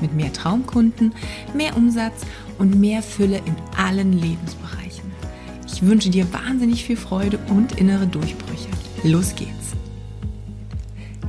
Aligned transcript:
mit 0.00 0.14
mehr 0.14 0.32
Traumkunden, 0.32 1.14
mehr 1.54 1.76
Umsatz 1.76 2.22
und 2.58 2.78
mehr 2.78 3.02
Fülle 3.02 3.38
in 3.38 3.56
allen 3.76 4.12
Lebensbereichen. 4.12 5.10
Ich 5.66 5.82
wünsche 5.82 6.10
dir 6.10 6.32
wahnsinnig 6.32 6.84
viel 6.84 6.96
Freude 6.96 7.38
und 7.48 7.78
innere 7.78 8.06
Durchbrüche. 8.06 8.68
Los 9.04 9.34
geht's! 9.34 9.79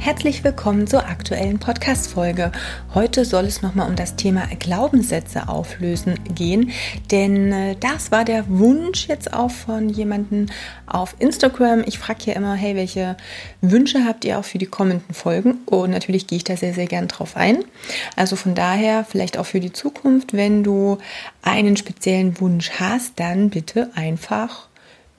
Herzlich 0.03 0.43
willkommen 0.43 0.87
zur 0.87 1.05
aktuellen 1.05 1.59
Podcast-Folge. 1.59 2.51
Heute 2.95 3.23
soll 3.23 3.45
es 3.45 3.61
nochmal 3.61 3.87
um 3.87 3.95
das 3.95 4.15
Thema 4.15 4.47
Glaubenssätze 4.57 5.47
auflösen 5.47 6.15
gehen, 6.33 6.71
denn 7.11 7.51
äh, 7.51 7.75
das 7.79 8.11
war 8.11 8.25
der 8.25 8.49
Wunsch 8.49 9.07
jetzt 9.07 9.31
auch 9.31 9.51
von 9.51 9.89
jemandem 9.89 10.47
auf 10.87 11.15
Instagram. 11.19 11.83
Ich 11.85 11.99
frage 11.99 12.23
hier 12.23 12.35
immer, 12.35 12.55
hey, 12.55 12.75
welche 12.75 13.15
Wünsche 13.61 14.03
habt 14.03 14.25
ihr 14.25 14.39
auch 14.39 14.43
für 14.43 14.57
die 14.57 14.65
kommenden 14.65 15.13
Folgen? 15.13 15.59
Und 15.67 15.91
natürlich 15.91 16.25
gehe 16.25 16.37
ich 16.37 16.43
da 16.45 16.57
sehr, 16.57 16.73
sehr 16.73 16.87
gern 16.87 17.07
drauf 17.07 17.37
ein. 17.37 17.63
Also 18.15 18.35
von 18.35 18.55
daher, 18.55 19.05
vielleicht 19.05 19.37
auch 19.37 19.45
für 19.45 19.59
die 19.59 19.71
Zukunft, 19.71 20.33
wenn 20.33 20.63
du 20.63 20.97
einen 21.43 21.77
speziellen 21.77 22.41
Wunsch 22.41 22.71
hast, 22.79 23.19
dann 23.19 23.51
bitte 23.51 23.91
einfach 23.93 24.70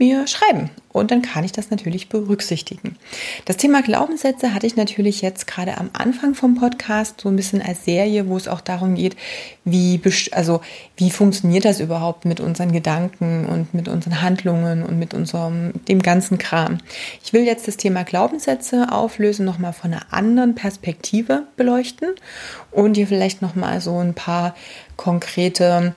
mir 0.03 0.27
schreiben. 0.27 0.71
Und 0.89 1.11
dann 1.13 1.23
kann 1.23 1.45
ich 1.45 1.53
das 1.53 1.71
natürlich 1.71 2.09
berücksichtigen. 2.09 2.97
Das 3.45 3.57
Thema 3.57 3.83
Glaubenssätze 3.83 4.53
hatte 4.53 4.67
ich 4.67 4.75
natürlich 4.75 5.23
jetzt 5.23 5.47
gerade 5.47 5.79
am 5.79 5.91
Anfang 5.93 6.35
vom 6.35 6.57
Podcast 6.57 7.21
so 7.21 7.29
ein 7.29 7.37
bisschen 7.37 7.63
als 7.63 7.85
Serie, 7.85 8.29
wo 8.29 8.37
es 8.37 8.49
auch 8.49 8.61
darum 8.61 8.97
geht, 8.97 9.17
wie, 9.65 10.01
also 10.33 10.61
wie 10.97 11.11
funktioniert 11.11 11.65
das 11.65 11.79
überhaupt 11.79 12.25
mit 12.25 12.41
unseren 12.41 12.73
Gedanken 12.73 13.47
und 13.47 13.73
mit 13.75 13.89
unseren 13.89 14.21
Handlungen 14.21 14.83
und 14.83 14.99
mit 14.99 15.15
unserem, 15.15 15.73
dem 15.87 16.03
ganzen 16.03 16.37
Kram. 16.37 16.79
Ich 17.25 17.33
will 17.33 17.45
jetzt 17.45 17.69
das 17.69 17.77
Thema 17.77 18.03
Glaubenssätze 18.03 18.89
auflösen, 18.91 19.47
nochmal 19.47 19.73
von 19.73 19.95
einer 19.95 20.13
anderen 20.13 20.57
Perspektive 20.57 21.47
beleuchten 21.57 22.11
und 22.73 22.97
dir 22.97 23.07
vielleicht 23.07 23.41
nochmal 23.41 23.81
so 23.81 23.99
ein 23.99 24.15
paar 24.15 24.57
konkrete 24.97 25.95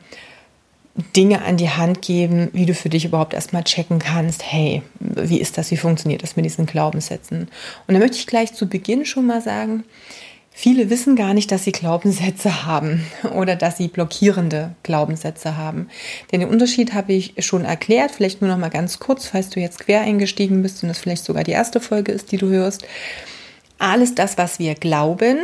Dinge 1.16 1.44
an 1.44 1.58
die 1.58 1.70
Hand 1.70 2.02
geben, 2.02 2.50
wie 2.54 2.66
du 2.66 2.74
für 2.74 2.90
dich 2.90 3.04
überhaupt 3.04 3.34
erstmal 3.34 3.64
checken 3.64 4.00
kannst, 4.00 4.50
hey, 4.50 4.82
wie 5.00 5.42
ist 5.42 5.58
das, 5.58 5.70
wie 5.72 5.78
funktioniert 5.78 6.24
das 6.24 6.38
mit 6.38 6.46
diesen 6.46 6.66
Glaubenssätzen? 6.66 7.50
Und 7.88 7.94
da 7.94 8.00
möchte 8.00 8.18
ich 8.18 8.28
gleich 8.28 8.54
zu 8.54 8.68
Beginn 8.68 9.06
schon 9.06 9.26
mal 9.26 9.42
sagen, 9.42 9.84
viele 10.52 10.90
wissen 10.90 11.18
gar 11.18 11.34
nicht, 11.34 11.52
dass 11.52 11.66
sie 11.66 11.74
Glaubenssätze 11.74 12.66
haben 12.66 13.06
oder 13.36 13.58
dass 13.58 13.78
sie 13.78 13.90
blockierende 13.90 14.74
Glaubenssätze 14.84 15.58
haben. 15.58 15.90
Denn 16.32 16.40
den 16.40 16.50
Unterschied 16.50 16.94
habe 16.94 17.12
ich 17.12 17.34
schon 17.40 17.66
erklärt, 17.66 18.12
vielleicht 18.12 18.42
nur 18.42 18.50
noch 18.50 18.58
mal 18.58 18.70
ganz 18.70 19.00
kurz, 19.00 19.28
falls 19.28 19.50
du 19.50 19.60
jetzt 19.60 19.80
quer 19.80 20.02
eingestiegen 20.02 20.62
bist 20.62 20.82
und 20.82 20.88
das 20.88 21.00
vielleicht 21.00 21.26
sogar 21.26 21.44
die 21.44 21.52
erste 21.52 21.82
Folge 21.82 22.14
ist, 22.14 22.32
die 22.32 22.38
du 22.38 22.48
hörst. 22.48 22.86
Alles 23.80 24.16
das, 24.16 24.38
was 24.38 24.60
wir 24.60 24.76
glauben, 24.76 25.40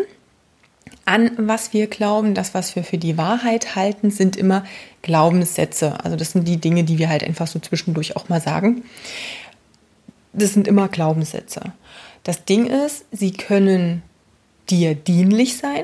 an 1.06 1.32
was 1.38 1.74
wir 1.74 1.88
glauben, 1.88 2.34
das, 2.34 2.54
was 2.54 2.76
wir 2.76 2.84
für 2.84 2.98
die 2.98 3.18
Wahrheit 3.18 3.76
halten, 3.76 4.12
sind 4.12 4.36
immer 4.36 4.64
Glaubenssätze. 5.02 6.04
Also 6.04 6.16
das 6.16 6.32
sind 6.32 6.48
die 6.48 6.58
Dinge, 6.58 6.84
die 6.84 6.98
wir 6.98 7.10
halt 7.10 7.24
einfach 7.24 7.48
so 7.48 7.60
zwischendurch 7.60 8.16
auch 8.16 8.30
mal 8.30 8.42
sagen. 8.42 8.84
Das 10.34 10.54
sind 10.54 10.68
immer 10.68 10.88
Glaubenssätze. 10.88 11.74
Das 12.24 12.46
Ding 12.46 12.68
ist, 12.68 13.06
sie 13.12 13.32
können 13.32 14.04
dir 14.70 14.96
dienlich 14.96 15.58
sein, 15.58 15.84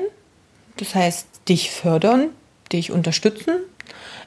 das 0.76 0.94
heißt 0.94 1.26
dich 1.48 1.70
fördern, 1.70 2.28
dich 2.72 2.92
unterstützen 2.92 3.56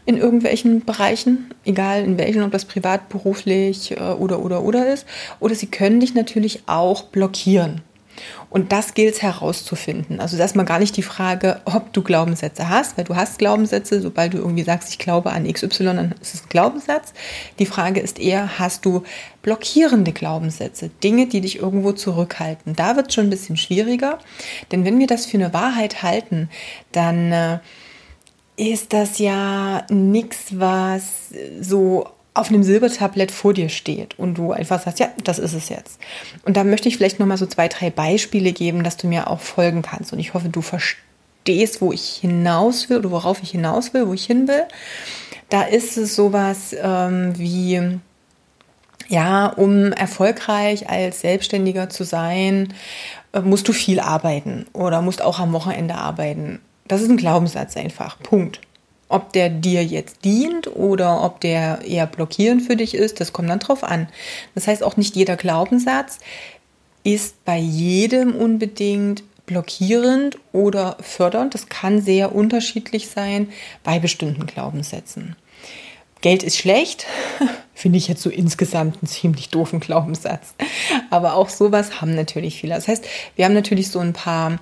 in 0.06 0.18
irgendwelchen 0.18 0.84
Bereichen, 0.84 1.54
egal 1.64 2.04
in 2.04 2.18
welchen, 2.18 2.42
ob 2.44 2.52
das 2.52 2.66
privat, 2.66 3.10
beruflich 3.10 3.92
äh, 3.92 4.00
oder 4.00 4.40
oder 4.44 4.64
oder 4.64 4.92
ist, 4.92 5.06
oder 5.40 5.56
sie 5.56 5.68
können 5.68 6.00
dich 6.00 6.16
natürlich 6.16 6.64
auch 6.68 7.04
blockieren. 7.04 7.82
Und 8.52 8.74
das 8.74 8.94
gilt 8.94 9.16
es 9.16 9.22
herauszufinden. 9.22 10.20
Also 10.20 10.38
das 10.38 10.52
ist 10.52 10.56
mal 10.58 10.64
gar 10.64 10.78
nicht 10.78 10.98
die 10.98 11.04
Frage, 11.04 11.62
ob 11.64 11.94
du 11.94 12.04
Glaubenssätze 12.04 12.68
hast, 12.68 12.98
weil 12.98 13.06
du 13.06 13.16
hast 13.16 13.40
Glaubenssätze. 13.40 14.02
Sobald 14.02 14.34
du 14.34 14.40
irgendwie 14.40 14.64
sagst, 14.64 14.90
ich 14.90 15.00
glaube 15.00 15.32
an 15.32 15.52
XY, 15.52 15.86
dann 15.86 16.16
ist 16.22 16.36
es 16.36 16.44
ein 16.44 16.50
Glaubenssatz. 16.50 17.14
Die 17.60 17.66
Frage 17.66 18.02
ist 18.02 18.20
eher, 18.20 18.60
hast 18.60 18.84
du 18.84 19.04
blockierende 19.42 20.12
Glaubenssätze, 20.12 20.90
Dinge, 21.02 21.28
die 21.28 21.40
dich 21.40 21.60
irgendwo 21.60 21.94
zurückhalten. 21.94 22.76
Da 22.76 22.98
wird 22.98 23.08
es 23.08 23.14
schon 23.14 23.28
ein 23.28 23.30
bisschen 23.30 23.56
schwieriger, 23.56 24.20
denn 24.74 24.84
wenn 24.84 25.00
wir 25.00 25.08
das 25.08 25.26
für 25.26 25.38
eine 25.38 25.54
Wahrheit 25.54 26.04
halten, 26.04 26.50
dann 26.92 27.32
äh, 27.32 27.60
ist 28.58 28.92
das 28.92 29.18
ja 29.18 29.86
nichts, 29.90 30.60
was 30.60 31.30
so 31.62 32.06
auf 32.34 32.50
einem 32.50 32.64
Silbertablett 32.64 33.32
vor 33.32 33.54
dir 33.54 33.70
steht 33.70 34.18
und 34.18 34.36
du 34.36 34.54
einfach 34.54 34.82
sagst, 34.82 35.00
ja, 35.00 35.10
das 35.24 35.38
ist 35.38 35.54
es 35.54 35.70
jetzt. 35.70 36.00
Und 36.46 36.56
da 36.56 36.64
möchte 36.64 36.88
ich 36.88 36.98
vielleicht 36.98 37.20
noch 37.20 37.28
mal 37.28 37.38
so 37.38 37.46
zwei, 37.46 37.68
drei 37.68 37.90
Beispiele 37.90 38.54
geben, 38.54 38.84
dass 38.84 38.98
du 38.98 39.08
mir 39.08 39.30
auch 39.30 39.42
folgen 39.42 39.82
kannst. 39.82 40.14
Und 40.14 40.20
ich 40.20 40.34
hoffe, 40.34 40.48
du 40.48 40.62
verstehst, 40.62 41.82
wo 41.82 41.92
ich 41.92 42.20
hinaus 42.22 42.90
will 42.90 43.00
oder 43.00 43.12
worauf 43.12 43.44
ich 43.44 43.52
hinaus 43.52 43.94
will, 43.94 44.08
wo 44.08 44.14
ich 44.14 44.26
hin 44.26 44.48
will. 44.48 44.64
Da 45.50 45.64
ist 45.64 45.98
es 45.98 46.16
sowas 46.16 46.74
ähm, 46.82 47.38
wie, 47.38 48.00
ja, 49.10 49.48
um 49.48 49.92
erfolgreich 49.92 50.90
als 50.90 51.20
Selbstständiger 51.22 51.90
zu 51.90 52.06
sein, 52.06 52.74
äh, 53.34 53.42
musst 53.42 53.68
du 53.68 53.74
viel 53.74 54.00
arbeiten 54.00 54.68
oder 54.72 55.02
musst 55.02 55.22
auch 55.22 55.40
am 55.40 55.52
Wochenende 55.52 55.96
arbeiten. 55.96 56.62
Das 56.88 57.02
ist 57.02 57.10
ein 57.10 57.18
Glaubenssatz 57.18 57.76
einfach. 57.76 58.18
Punkt. 58.20 58.62
Ob 59.12 59.34
der 59.34 59.50
dir 59.50 59.84
jetzt 59.84 60.24
dient 60.24 60.68
oder 60.76 61.24
ob 61.24 61.42
der 61.42 61.82
eher 61.86 62.08
blockierend 62.08 62.62
für 62.62 62.76
dich 62.76 62.94
ist, 62.96 63.20
das 63.20 63.34
kommt 63.34 63.50
dann 63.50 63.60
drauf 63.60 63.84
an. 63.84 64.08
Das 64.56 64.68
heißt, 64.68 64.84
auch 64.84 64.96
nicht 64.96 65.16
jeder 65.16 65.36
Glaubenssatz 65.36 66.20
ist 67.04 67.44
bei 67.44 67.58
jedem 67.58 68.36
unbedingt 68.36 69.24
blockierend 69.46 70.38
oder 70.54 70.96
fördernd. 71.02 71.54
Das 71.54 71.68
kann 71.68 72.02
sehr 72.02 72.34
unterschiedlich 72.34 73.10
sein 73.10 73.50
bei 73.84 74.00
bestimmten 74.00 74.46
Glaubenssätzen. 74.46 75.36
Geld 76.22 76.44
ist 76.44 76.58
schlecht, 76.58 77.06
finde 77.74 77.98
ich 77.98 78.08
jetzt 78.08 78.22
so 78.22 78.30
insgesamt 78.30 79.00
einen 79.02 79.08
ziemlich 79.08 79.50
doofen 79.50 79.80
Glaubenssatz. 79.80 80.54
Aber 81.10 81.34
auch 81.34 81.50
sowas 81.50 82.00
haben 82.00 82.16
natürlich 82.16 82.62
viele. 82.62 82.76
Das 82.76 82.88
heißt, 82.88 83.06
wir 83.36 83.44
haben 83.44 83.56
natürlich 83.56 83.90
so 83.90 84.00
ein 84.00 84.14
paar 84.14 84.60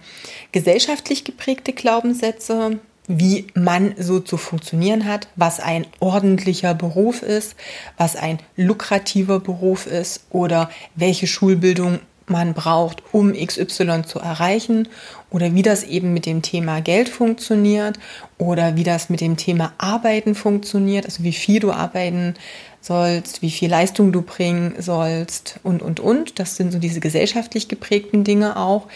gesellschaftlich 0.54 1.26
geprägte 1.26 1.74
Glaubenssätze, 1.74 2.80
wie 3.10 3.48
man 3.56 3.96
so 3.98 4.20
zu 4.20 4.38
funktionieren 4.38 5.06
hat, 5.06 5.28
was 5.36 5.60
ein 5.60 5.88
ordentlicher 6.00 6.76
Beruf 6.76 7.24
ist, 7.24 7.56
was 7.98 8.16
ein 8.16 8.38
lukrativer 8.56 9.40
Beruf 9.40 9.88
ist 9.88 10.26
oder 10.30 10.70
welche 10.96 11.26
Schulbildung 11.26 12.00
man 12.28 12.54
braucht, 12.54 13.02
um 13.12 13.34
XY 13.34 14.04
zu 14.06 14.20
erreichen 14.20 14.88
oder 15.32 15.56
wie 15.56 15.64
das 15.64 15.84
eben 15.84 16.14
mit 16.14 16.28
dem 16.28 16.44
Thema 16.44 16.82
Geld 16.82 17.10
funktioniert 17.10 17.98
oder 18.38 18.76
wie 18.76 18.84
das 18.84 19.10
mit 19.10 19.22
dem 19.22 19.38
Thema 19.38 19.74
Arbeiten 19.80 20.36
funktioniert, 20.36 21.06
also 21.06 21.24
wie 21.24 21.34
viel 21.34 21.60
du 21.60 21.72
arbeiten 21.72 22.36
sollst, 22.82 23.42
wie 23.42 23.50
viel 23.50 23.72
Leistung 23.72 24.12
du 24.12 24.22
bringen 24.22 24.76
sollst 24.80 25.60
und, 25.64 25.82
und, 25.82 26.00
und. 26.00 26.40
Das 26.40 26.56
sind 26.56 26.72
so 26.72 26.78
diese 26.78 27.00
gesellschaftlich 27.00 27.68
geprägten 27.68 28.24
Dinge 28.24 28.56
auch, 28.56 28.88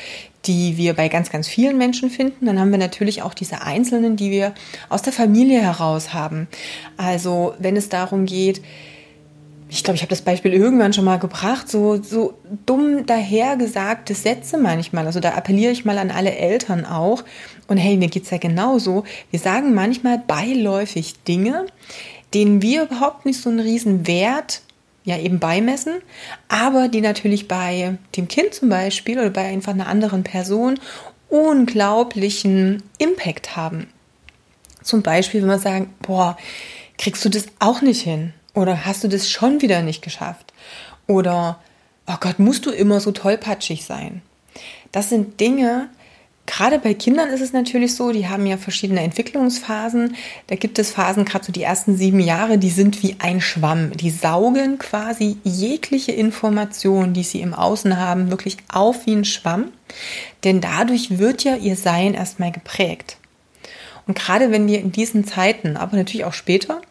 die 0.46 0.78
wir 0.78 0.94
bei 0.94 1.08
ganz, 1.08 1.30
ganz 1.30 1.48
vielen 1.48 1.78
Menschen 1.78 2.09
finden. 2.09 2.46
Dann 2.46 2.59
haben 2.59 2.72
wir 2.72 2.78
natürlich 2.78 3.22
auch 3.22 3.34
diese 3.34 3.62
Einzelnen, 3.62 4.16
die 4.18 4.31
wir 4.31 4.54
aus 4.90 5.01
der 5.01 5.13
Familie 5.13 5.62
heraus 5.62 6.13
haben. 6.13 6.48
Also 6.98 7.54
wenn 7.60 7.78
es 7.78 7.90
darum 7.90 8.25
geht, 8.25 8.62
ich 9.69 9.84
glaube, 9.84 9.95
ich 9.95 10.04
habe 10.04 10.12
das 10.12 10.22
Beispiel 10.22 10.54
irgendwann 10.54 10.94
schon 10.94 11.06
mal 11.06 11.18
gebracht, 11.18 11.68
so, 11.68 12.00
so 12.00 12.36
dumm 12.68 13.07
dahergesagte 13.07 14.13
Sätze 14.13 14.60
manchmal. 14.60 15.07
Also 15.07 15.19
da 15.19 15.31
appelliere 15.31 15.72
ich 15.72 15.84
mal 15.84 15.98
an 15.98 16.12
alle 16.12 16.36
Eltern 16.36 16.86
auch. 16.86 17.24
Und 17.68 17.78
hey, 17.78 17.98
mir 17.98 18.10
geht's 18.10 18.30
ja 18.30 18.38
genauso. 18.38 19.04
Wir 19.31 19.39
sagen 19.39 19.74
manchmal 19.74 20.19
beiläufig 20.19 21.24
Dinge, 21.24 21.66
denen 22.36 22.62
wir 22.62 22.84
überhaupt 22.84 23.25
nicht 23.25 23.42
so 23.42 23.50
einen 23.50 23.62
riesen 23.62 24.06
Wert 24.06 24.62
ja 25.03 25.17
eben 25.17 25.39
beimessen, 25.39 26.01
aber 26.47 26.88
die 26.88 27.01
natürlich 27.01 27.47
bei 27.47 27.97
dem 28.15 28.27
Kind 28.27 28.53
zum 28.53 28.69
Beispiel 28.69 29.19
oder 29.19 29.29
bei 29.29 29.45
einfach 29.45 29.73
einer 29.73 29.88
anderen 29.88 30.23
Person 30.23 30.79
unglaublichen 31.29 32.83
Impact 33.00 33.55
haben. 33.55 33.88
Zum 34.81 35.01
Beispiel, 35.01 35.41
wenn 35.41 35.50
wir 35.50 35.59
sagen, 35.59 35.94
boah, 36.01 36.38
kriegst 36.97 37.23
du 37.25 37.29
das 37.29 37.47
auch 37.59 37.81
nicht 37.81 38.01
hin? 38.01 38.33
Oder 38.53 38.85
hast 38.85 39.03
du 39.03 39.07
das 39.07 39.29
schon 39.29 39.61
wieder 39.61 39.81
nicht 39.81 40.01
geschafft? 40.01 40.53
Oder, 41.07 41.59
oh 42.07 42.15
Gott, 42.19 42.39
musst 42.39 42.65
du 42.65 42.71
immer 42.71 43.00
so 43.00 43.11
tollpatschig 43.11 43.85
sein? 43.85 44.21
Das 44.91 45.09
sind 45.09 45.39
Dinge, 45.39 45.89
Gerade 46.45 46.78
bei 46.78 46.94
Kindern 46.94 47.30
ist 47.30 47.40
es 47.42 47.54
natürlich 47.54 47.95
so, 47.95 48.12
die 48.12 48.28
haben 48.28 48.45
ja 48.45 48.57
verschiedene 48.57 49.01
Entwicklungsphasen. 49.01 50.16
Da 50.48 50.56
gibt 50.56 50.78
es 50.78 50.92
Phasen, 50.92 51.24
gerade 51.24 51.45
so 51.45 51.54
die 51.54 51.63
ersten 51.63 51.95
sieben 51.95 52.19
Jahre, 52.19 52.57
die 52.57 52.69
sind 52.69 53.01
wie 53.01 53.16
ein 53.19 53.40
Schwamm. 53.40 53.95
Die 53.95 54.10
saugen 54.10 54.78
quasi 54.78 55.38
jegliche 55.44 56.12
Information, 56.12 57.13
die 57.13 57.24
sie 57.24 57.40
im 57.40 57.54
Außen 57.54 57.98
haben, 57.98 58.30
wirklich 58.30 58.57
auf 58.72 59.06
wie 59.06 59.13
ein 59.13 59.25
Schwamm. 59.25 59.72
Denn 60.44 60.60
dadurch 60.60 61.18
wird 61.18 61.45
ja 61.45 61.56
ihr 61.56 61.78
Sein 61.78 62.13
erstmal 62.13 62.51
geprägt. 62.51 63.18
Und 64.06 64.18
gerade 64.18 64.51
wenn 64.51 64.68
wir 64.68 64.80
in 64.80 64.92
diesen 64.92 65.25
Zeiten, 65.25 65.78
aber 65.78 65.96
natürlich 65.96 66.25
auch 66.25 66.34
später, 66.34 66.81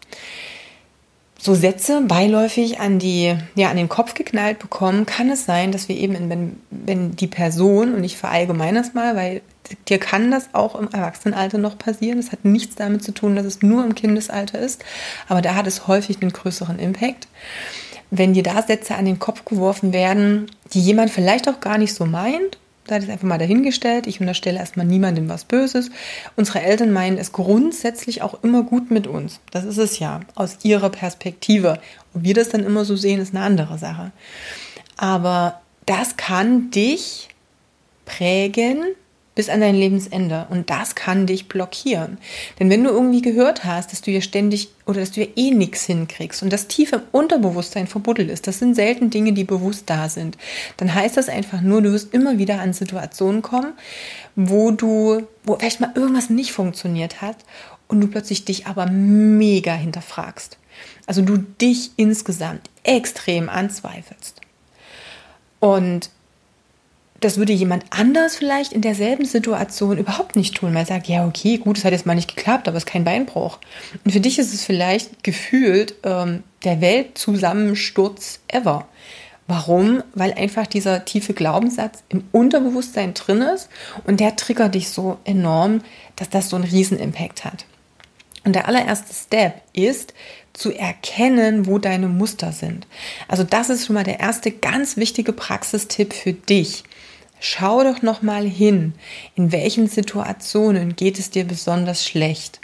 so 1.42 1.56
Sätze 1.56 2.02
beiläufig 2.02 2.78
an 2.78 3.00
die, 3.00 3.36
ja, 3.56 3.68
an 3.68 3.76
den 3.76 3.88
Kopf 3.88 4.14
geknallt 4.14 4.60
bekommen, 4.60 5.06
kann 5.06 5.28
es 5.28 5.44
sein, 5.44 5.72
dass 5.72 5.88
wir 5.88 5.96
eben, 5.96 6.30
wenn, 6.30 6.60
wenn 6.70 7.16
die 7.16 7.26
Person, 7.26 7.94
und 7.94 8.04
ich 8.04 8.16
verallgemeine 8.16 8.78
das 8.78 8.94
mal, 8.94 9.16
weil 9.16 9.42
dir 9.88 9.98
kann 9.98 10.30
das 10.30 10.50
auch 10.52 10.76
im 10.76 10.88
Erwachsenenalter 10.92 11.58
noch 11.58 11.78
passieren. 11.78 12.18
Das 12.18 12.30
hat 12.30 12.44
nichts 12.44 12.76
damit 12.76 13.02
zu 13.02 13.12
tun, 13.12 13.34
dass 13.34 13.44
es 13.44 13.60
nur 13.60 13.84
im 13.84 13.96
Kindesalter 13.96 14.60
ist, 14.60 14.84
aber 15.26 15.42
da 15.42 15.56
hat 15.56 15.66
es 15.66 15.88
häufig 15.88 16.22
einen 16.22 16.32
größeren 16.32 16.78
Impact. 16.78 17.26
Wenn 18.12 18.34
dir 18.34 18.44
da 18.44 18.62
Sätze 18.62 18.94
an 18.94 19.04
den 19.04 19.18
Kopf 19.18 19.44
geworfen 19.44 19.92
werden, 19.92 20.48
die 20.74 20.80
jemand 20.80 21.10
vielleicht 21.10 21.48
auch 21.48 21.58
gar 21.58 21.76
nicht 21.76 21.94
so 21.94 22.06
meint, 22.06 22.56
da 22.86 22.96
ist 22.96 23.08
einfach 23.08 23.26
mal 23.26 23.38
dahingestellt. 23.38 24.06
Ich 24.06 24.20
unterstelle 24.20 24.58
erstmal 24.58 24.86
niemandem 24.86 25.28
was 25.28 25.44
Böses. 25.44 25.90
Unsere 26.36 26.62
Eltern 26.62 26.92
meinen 26.92 27.18
es 27.18 27.32
grundsätzlich 27.32 28.22
auch 28.22 28.42
immer 28.42 28.62
gut 28.62 28.90
mit 28.90 29.06
uns. 29.06 29.40
Das 29.50 29.64
ist 29.64 29.78
es 29.78 29.98
ja, 29.98 30.20
aus 30.34 30.58
ihrer 30.62 30.90
Perspektive. 30.90 31.78
Ob 32.14 32.24
wir 32.24 32.34
das 32.34 32.48
dann 32.48 32.64
immer 32.64 32.84
so 32.84 32.96
sehen, 32.96 33.20
ist 33.20 33.34
eine 33.34 33.44
andere 33.44 33.78
Sache. 33.78 34.12
Aber 34.96 35.60
das 35.86 36.16
kann 36.16 36.70
dich 36.70 37.28
prägen 38.04 38.84
bis 39.34 39.48
an 39.48 39.60
dein 39.60 39.74
Lebensende. 39.74 40.46
Und 40.50 40.70
das 40.70 40.94
kann 40.94 41.26
dich 41.26 41.48
blockieren. 41.48 42.18
Denn 42.58 42.68
wenn 42.70 42.84
du 42.84 42.90
irgendwie 42.90 43.22
gehört 43.22 43.64
hast, 43.64 43.92
dass 43.92 44.02
du 44.02 44.10
ja 44.10 44.20
ständig 44.20 44.68
oder 44.86 45.00
dass 45.00 45.12
du 45.12 45.22
ja 45.22 45.28
eh 45.36 45.50
nichts 45.50 45.84
hinkriegst 45.84 46.42
und 46.42 46.52
das 46.52 46.68
tief 46.68 46.92
im 46.92 47.02
Unterbewusstsein 47.12 47.86
verbuddelt 47.86 48.30
ist, 48.30 48.46
das 48.46 48.58
sind 48.58 48.74
selten 48.74 49.10
Dinge, 49.10 49.32
die 49.32 49.44
bewusst 49.44 49.88
da 49.88 50.08
sind, 50.08 50.36
dann 50.76 50.94
heißt 50.94 51.16
das 51.16 51.28
einfach 51.28 51.60
nur, 51.60 51.82
du 51.82 51.92
wirst 51.92 52.12
immer 52.12 52.38
wieder 52.38 52.60
an 52.60 52.72
Situationen 52.72 53.42
kommen, 53.42 53.72
wo 54.36 54.70
du, 54.70 55.26
wo 55.44 55.56
vielleicht 55.56 55.80
mal 55.80 55.92
irgendwas 55.94 56.30
nicht 56.30 56.52
funktioniert 56.52 57.22
hat 57.22 57.36
und 57.88 58.00
du 58.00 58.08
plötzlich 58.08 58.44
dich 58.44 58.66
aber 58.66 58.86
mega 58.86 59.74
hinterfragst. 59.74 60.58
Also 61.06 61.22
du 61.22 61.38
dich 61.38 61.90
insgesamt 61.96 62.70
extrem 62.84 63.48
anzweifelst. 63.48 64.40
Und 65.60 66.10
das 67.24 67.38
würde 67.38 67.52
jemand 67.52 67.84
anders 67.90 68.36
vielleicht 68.36 68.72
in 68.72 68.82
derselben 68.82 69.24
Situation 69.24 69.98
überhaupt 69.98 70.36
nicht 70.36 70.54
tun. 70.54 70.72
Man 70.72 70.86
sagt, 70.86 71.06
ja, 71.06 71.26
okay, 71.26 71.58
gut, 71.58 71.78
es 71.78 71.84
hat 71.84 71.92
jetzt 71.92 72.06
mal 72.06 72.14
nicht 72.14 72.34
geklappt, 72.34 72.68
aber 72.68 72.76
es 72.76 72.84
ist 72.84 72.90
kein 72.90 73.04
Beinbruch. 73.04 73.58
Und 74.04 74.10
für 74.12 74.20
dich 74.20 74.38
ist 74.38 74.52
es 74.52 74.64
vielleicht 74.64 75.22
gefühlt 75.22 75.94
ähm, 76.04 76.42
der 76.64 76.80
Weltzusammensturz 76.80 78.40
ever. 78.48 78.86
Warum? 79.46 80.02
Weil 80.14 80.32
einfach 80.34 80.66
dieser 80.66 81.04
tiefe 81.04 81.34
Glaubenssatz 81.34 82.02
im 82.08 82.24
Unterbewusstsein 82.32 83.14
drin 83.14 83.42
ist 83.42 83.68
und 84.04 84.20
der 84.20 84.36
triggert 84.36 84.74
dich 84.74 84.88
so 84.90 85.18
enorm, 85.24 85.82
dass 86.16 86.30
das 86.30 86.48
so 86.48 86.56
einen 86.56 86.64
Riesenimpact 86.64 87.44
hat. 87.44 87.66
Und 88.44 88.54
der 88.54 88.66
allererste 88.66 89.14
Step 89.14 89.62
ist, 89.72 90.14
zu 90.52 90.72
erkennen, 90.72 91.66
wo 91.66 91.78
deine 91.78 92.08
Muster 92.08 92.52
sind. 92.52 92.86
Also 93.28 93.42
das 93.42 93.70
ist 93.70 93.86
schon 93.86 93.94
mal 93.94 94.04
der 94.04 94.20
erste 94.20 94.50
ganz 94.50 94.96
wichtige 94.96 95.32
Praxistipp 95.32 96.12
für 96.12 96.32
dich. 96.32 96.84
Schau 97.44 97.82
doch 97.82 98.02
noch 98.02 98.22
mal 98.22 98.46
hin, 98.46 98.94
in 99.34 99.50
welchen 99.50 99.88
Situationen 99.88 100.94
geht 100.94 101.18
es 101.18 101.30
dir 101.30 101.42
besonders 101.42 102.06
schlecht. 102.06 102.60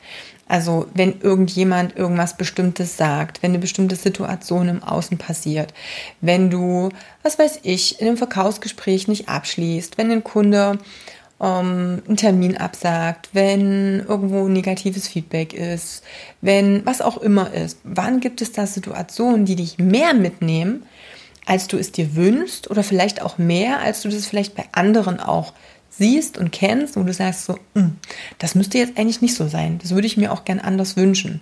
Also 0.46 0.86
wenn 0.94 1.20
irgendjemand 1.20 1.96
irgendwas 1.96 2.36
Bestimmtes 2.36 2.96
sagt, 2.96 3.42
wenn 3.42 3.50
eine 3.50 3.58
bestimmte 3.58 3.96
Situation 3.96 4.68
im 4.68 4.84
Außen 4.84 5.18
passiert, 5.18 5.74
wenn 6.20 6.48
du, 6.48 6.90
was 7.24 7.40
weiß 7.40 7.58
ich, 7.64 8.00
in 8.00 8.06
einem 8.06 8.16
Verkaufsgespräch 8.16 9.08
nicht 9.08 9.28
abschließt, 9.28 9.98
wenn 9.98 10.12
ein 10.12 10.22
Kunde 10.22 10.78
ähm, 11.40 12.00
einen 12.06 12.16
Termin 12.16 12.56
absagt, 12.56 13.30
wenn 13.32 14.06
irgendwo 14.06 14.46
negatives 14.46 15.08
Feedback 15.08 15.54
ist, 15.54 16.04
wenn 16.40 16.86
was 16.86 17.00
auch 17.00 17.16
immer 17.18 17.52
ist. 17.52 17.80
Wann 17.82 18.20
gibt 18.20 18.42
es 18.42 18.52
da 18.52 18.64
Situationen, 18.64 19.44
die 19.44 19.56
dich 19.56 19.78
mehr 19.78 20.14
mitnehmen, 20.14 20.84
als 21.48 21.66
du 21.66 21.78
es 21.78 21.92
dir 21.92 22.14
wünschst 22.14 22.70
oder 22.70 22.84
vielleicht 22.84 23.22
auch 23.22 23.38
mehr, 23.38 23.80
als 23.80 24.02
du 24.02 24.10
das 24.10 24.26
vielleicht 24.26 24.54
bei 24.54 24.66
anderen 24.72 25.18
auch 25.18 25.54
siehst 25.90 26.36
und 26.36 26.52
kennst 26.52 26.98
und 26.98 27.06
du 27.06 27.12
sagst 27.14 27.46
so, 27.46 27.58
hm, 27.74 27.96
das 28.38 28.54
müsste 28.54 28.76
jetzt 28.76 28.98
eigentlich 28.98 29.22
nicht 29.22 29.34
so 29.34 29.48
sein. 29.48 29.78
Das 29.82 29.92
würde 29.94 30.06
ich 30.06 30.18
mir 30.18 30.30
auch 30.30 30.44
gern 30.44 30.60
anders 30.60 30.96
wünschen. 30.98 31.40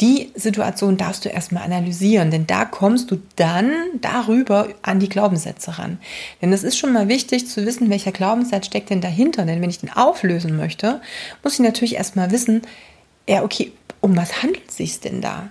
Die 0.00 0.32
Situation 0.34 0.96
darfst 0.96 1.24
du 1.24 1.28
erstmal 1.28 1.62
analysieren, 1.62 2.32
denn 2.32 2.48
da 2.48 2.64
kommst 2.64 3.12
du 3.12 3.22
dann 3.36 3.70
darüber 4.00 4.68
an 4.82 4.98
die 4.98 5.08
Glaubenssätze 5.08 5.78
ran. 5.78 5.98
Denn 6.42 6.52
es 6.52 6.64
ist 6.64 6.76
schon 6.76 6.92
mal 6.92 7.06
wichtig 7.06 7.48
zu 7.48 7.64
wissen, 7.64 7.88
welcher 7.90 8.12
Glaubenssatz 8.12 8.66
steckt 8.66 8.90
denn 8.90 9.00
dahinter. 9.00 9.46
Denn 9.46 9.62
wenn 9.62 9.70
ich 9.70 9.78
den 9.78 9.92
auflösen 9.92 10.56
möchte, 10.56 11.00
muss 11.44 11.54
ich 11.54 11.60
natürlich 11.60 11.94
erstmal 11.94 12.32
wissen, 12.32 12.62
ja, 13.28 13.44
okay, 13.44 13.72
um 14.00 14.16
was 14.16 14.42
handelt 14.42 14.68
es 14.68 14.76
sich 14.76 14.98
denn 14.98 15.20
da? 15.20 15.48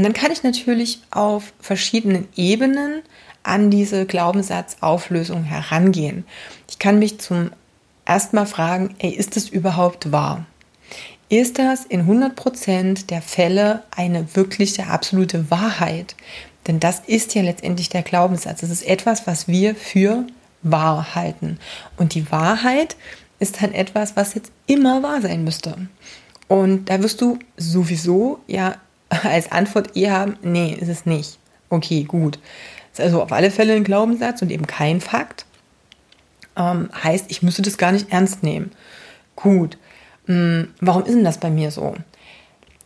Und 0.00 0.04
dann 0.04 0.14
kann 0.14 0.32
ich 0.32 0.42
natürlich 0.42 1.00
auf 1.10 1.52
verschiedenen 1.60 2.26
Ebenen 2.34 3.02
an 3.42 3.70
diese 3.70 4.06
Glaubenssatzauflösung 4.06 5.44
herangehen. 5.44 6.24
Ich 6.70 6.78
kann 6.78 6.98
mich 6.98 7.20
zum 7.20 7.50
ersten 8.06 8.36
Mal 8.36 8.46
fragen, 8.46 8.94
ey, 8.98 9.10
ist 9.10 9.36
es 9.36 9.50
überhaupt 9.50 10.10
wahr? 10.10 10.46
Ist 11.28 11.58
das 11.58 11.84
in 11.84 12.08
100% 12.08 13.08
der 13.08 13.20
Fälle 13.20 13.82
eine 13.94 14.34
wirkliche, 14.34 14.86
absolute 14.86 15.50
Wahrheit? 15.50 16.16
Denn 16.66 16.80
das 16.80 17.00
ist 17.00 17.34
ja 17.34 17.42
letztendlich 17.42 17.90
der 17.90 18.00
Glaubenssatz. 18.00 18.62
Es 18.62 18.70
ist 18.70 18.86
etwas, 18.86 19.26
was 19.26 19.48
wir 19.48 19.74
für 19.74 20.24
wahr 20.62 21.14
halten. 21.14 21.58
Und 21.98 22.14
die 22.14 22.32
Wahrheit 22.32 22.96
ist 23.38 23.60
dann 23.60 23.74
etwas, 23.74 24.16
was 24.16 24.32
jetzt 24.32 24.50
immer 24.66 25.02
wahr 25.02 25.20
sein 25.20 25.44
müsste. 25.44 25.76
Und 26.48 26.86
da 26.86 27.02
wirst 27.02 27.20
du 27.20 27.38
sowieso 27.58 28.40
ja 28.46 28.76
als 29.24 29.52
Antwort 29.52 29.96
eher 29.96 30.12
haben, 30.12 30.36
nee, 30.42 30.76
ist 30.78 30.88
es 30.88 31.04
nicht. 31.04 31.38
Okay, 31.68 32.04
gut. 32.04 32.38
Ist 32.92 33.00
also 33.00 33.22
auf 33.22 33.32
alle 33.32 33.50
Fälle 33.50 33.74
ein 33.74 33.84
Glaubenssatz 33.84 34.42
und 34.42 34.50
eben 34.50 34.66
kein 34.66 35.00
Fakt. 35.00 35.44
Ähm, 36.56 36.90
heißt, 37.02 37.26
ich 37.28 37.42
müsste 37.42 37.62
das 37.62 37.78
gar 37.78 37.92
nicht 37.92 38.10
ernst 38.12 38.42
nehmen. 38.42 38.72
Gut. 39.36 39.78
Hm, 40.26 40.68
warum 40.80 41.04
ist 41.04 41.14
denn 41.14 41.24
das 41.24 41.38
bei 41.38 41.50
mir 41.50 41.70
so? 41.70 41.94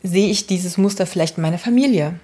Sehe 0.03 0.29
ich 0.29 0.47
dieses 0.47 0.77
Muster 0.77 1.07
vielleicht 1.07 1.39
in 1.39 1.43
meiner 1.43 1.59
Familie? 1.59 2.19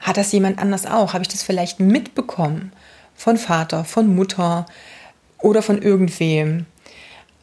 Hat 0.00 0.16
das 0.16 0.32
jemand 0.32 0.58
anders 0.58 0.86
auch? 0.86 1.12
Habe 1.12 1.22
ich 1.22 1.28
das 1.28 1.42
vielleicht 1.42 1.80
mitbekommen? 1.80 2.72
Von 3.14 3.36
Vater, 3.36 3.84
von 3.84 4.14
Mutter 4.14 4.66
oder 5.38 5.62
von 5.62 5.80
irgendwem? 5.80 6.66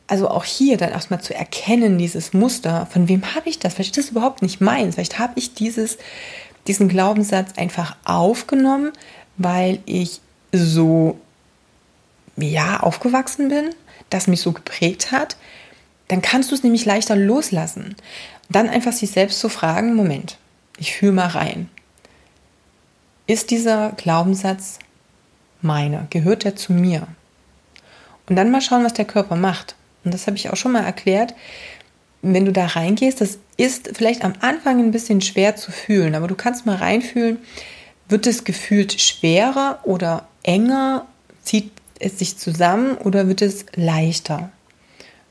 Also 0.07 0.29
auch 0.29 0.43
hier 0.43 0.77
dann 0.77 0.91
erstmal 0.91 1.21
zu 1.21 1.33
erkennen, 1.33 1.97
dieses 1.97 2.33
Muster, 2.33 2.87
von 2.91 3.07
wem 3.07 3.35
habe 3.35 3.49
ich 3.49 3.59
das? 3.59 3.73
Vielleicht 3.73 3.97
ist 3.97 4.07
das 4.07 4.11
überhaupt 4.11 4.41
nicht 4.41 4.61
meins. 4.61 4.95
Vielleicht 4.95 5.19
habe 5.19 5.33
ich 5.35 5.53
dieses, 5.53 5.97
diesen 6.67 6.89
Glaubenssatz 6.89 7.57
einfach 7.57 7.95
aufgenommen, 8.03 8.91
weil 9.37 9.79
ich 9.85 10.19
so, 10.51 11.19
ja, 12.35 12.79
aufgewachsen 12.81 13.49
bin, 13.49 13.69
das 14.09 14.27
mich 14.27 14.41
so 14.41 14.51
geprägt 14.51 15.11
hat. 15.11 15.37
Dann 16.09 16.21
kannst 16.21 16.51
du 16.51 16.55
es 16.55 16.63
nämlich 16.63 16.85
leichter 16.85 17.15
loslassen. 17.15 17.95
dann 18.49 18.69
einfach 18.69 18.91
sich 18.91 19.09
selbst 19.09 19.39
zu 19.39 19.49
fragen, 19.49 19.95
Moment, 19.95 20.37
ich 20.77 20.93
fühle 20.93 21.13
mal 21.13 21.27
rein. 21.27 21.69
Ist 23.25 23.51
dieser 23.51 23.93
Glaubenssatz 23.95 24.79
meine? 25.61 26.07
Gehört 26.09 26.45
er 26.45 26.55
zu 26.55 26.73
mir? 26.73 27.07
Und 28.27 28.35
dann 28.35 28.51
mal 28.51 28.61
schauen, 28.61 28.83
was 28.83 28.93
der 28.93 29.05
Körper 29.05 29.35
macht. 29.35 29.75
Und 30.03 30.13
das 30.13 30.27
habe 30.27 30.37
ich 30.37 30.49
auch 30.49 30.55
schon 30.55 30.71
mal 30.71 30.83
erklärt. 30.83 31.33
Wenn 32.21 32.45
du 32.45 32.51
da 32.51 32.65
reingehst, 32.65 33.21
das 33.21 33.39
ist 33.57 33.91
vielleicht 33.93 34.23
am 34.23 34.33
Anfang 34.39 34.79
ein 34.79 34.91
bisschen 34.91 35.21
schwer 35.21 35.55
zu 35.55 35.71
fühlen, 35.71 36.15
aber 36.15 36.27
du 36.27 36.35
kannst 36.35 36.65
mal 36.65 36.77
reinfühlen, 36.77 37.37
wird 38.07 38.27
es 38.27 38.43
gefühlt 38.43 38.99
schwerer 38.99 39.79
oder 39.83 40.27
enger, 40.43 41.05
zieht 41.41 41.71
es 41.99 42.19
sich 42.19 42.37
zusammen 42.37 42.97
oder 42.97 43.27
wird 43.27 43.41
es 43.41 43.65
leichter? 43.75 44.51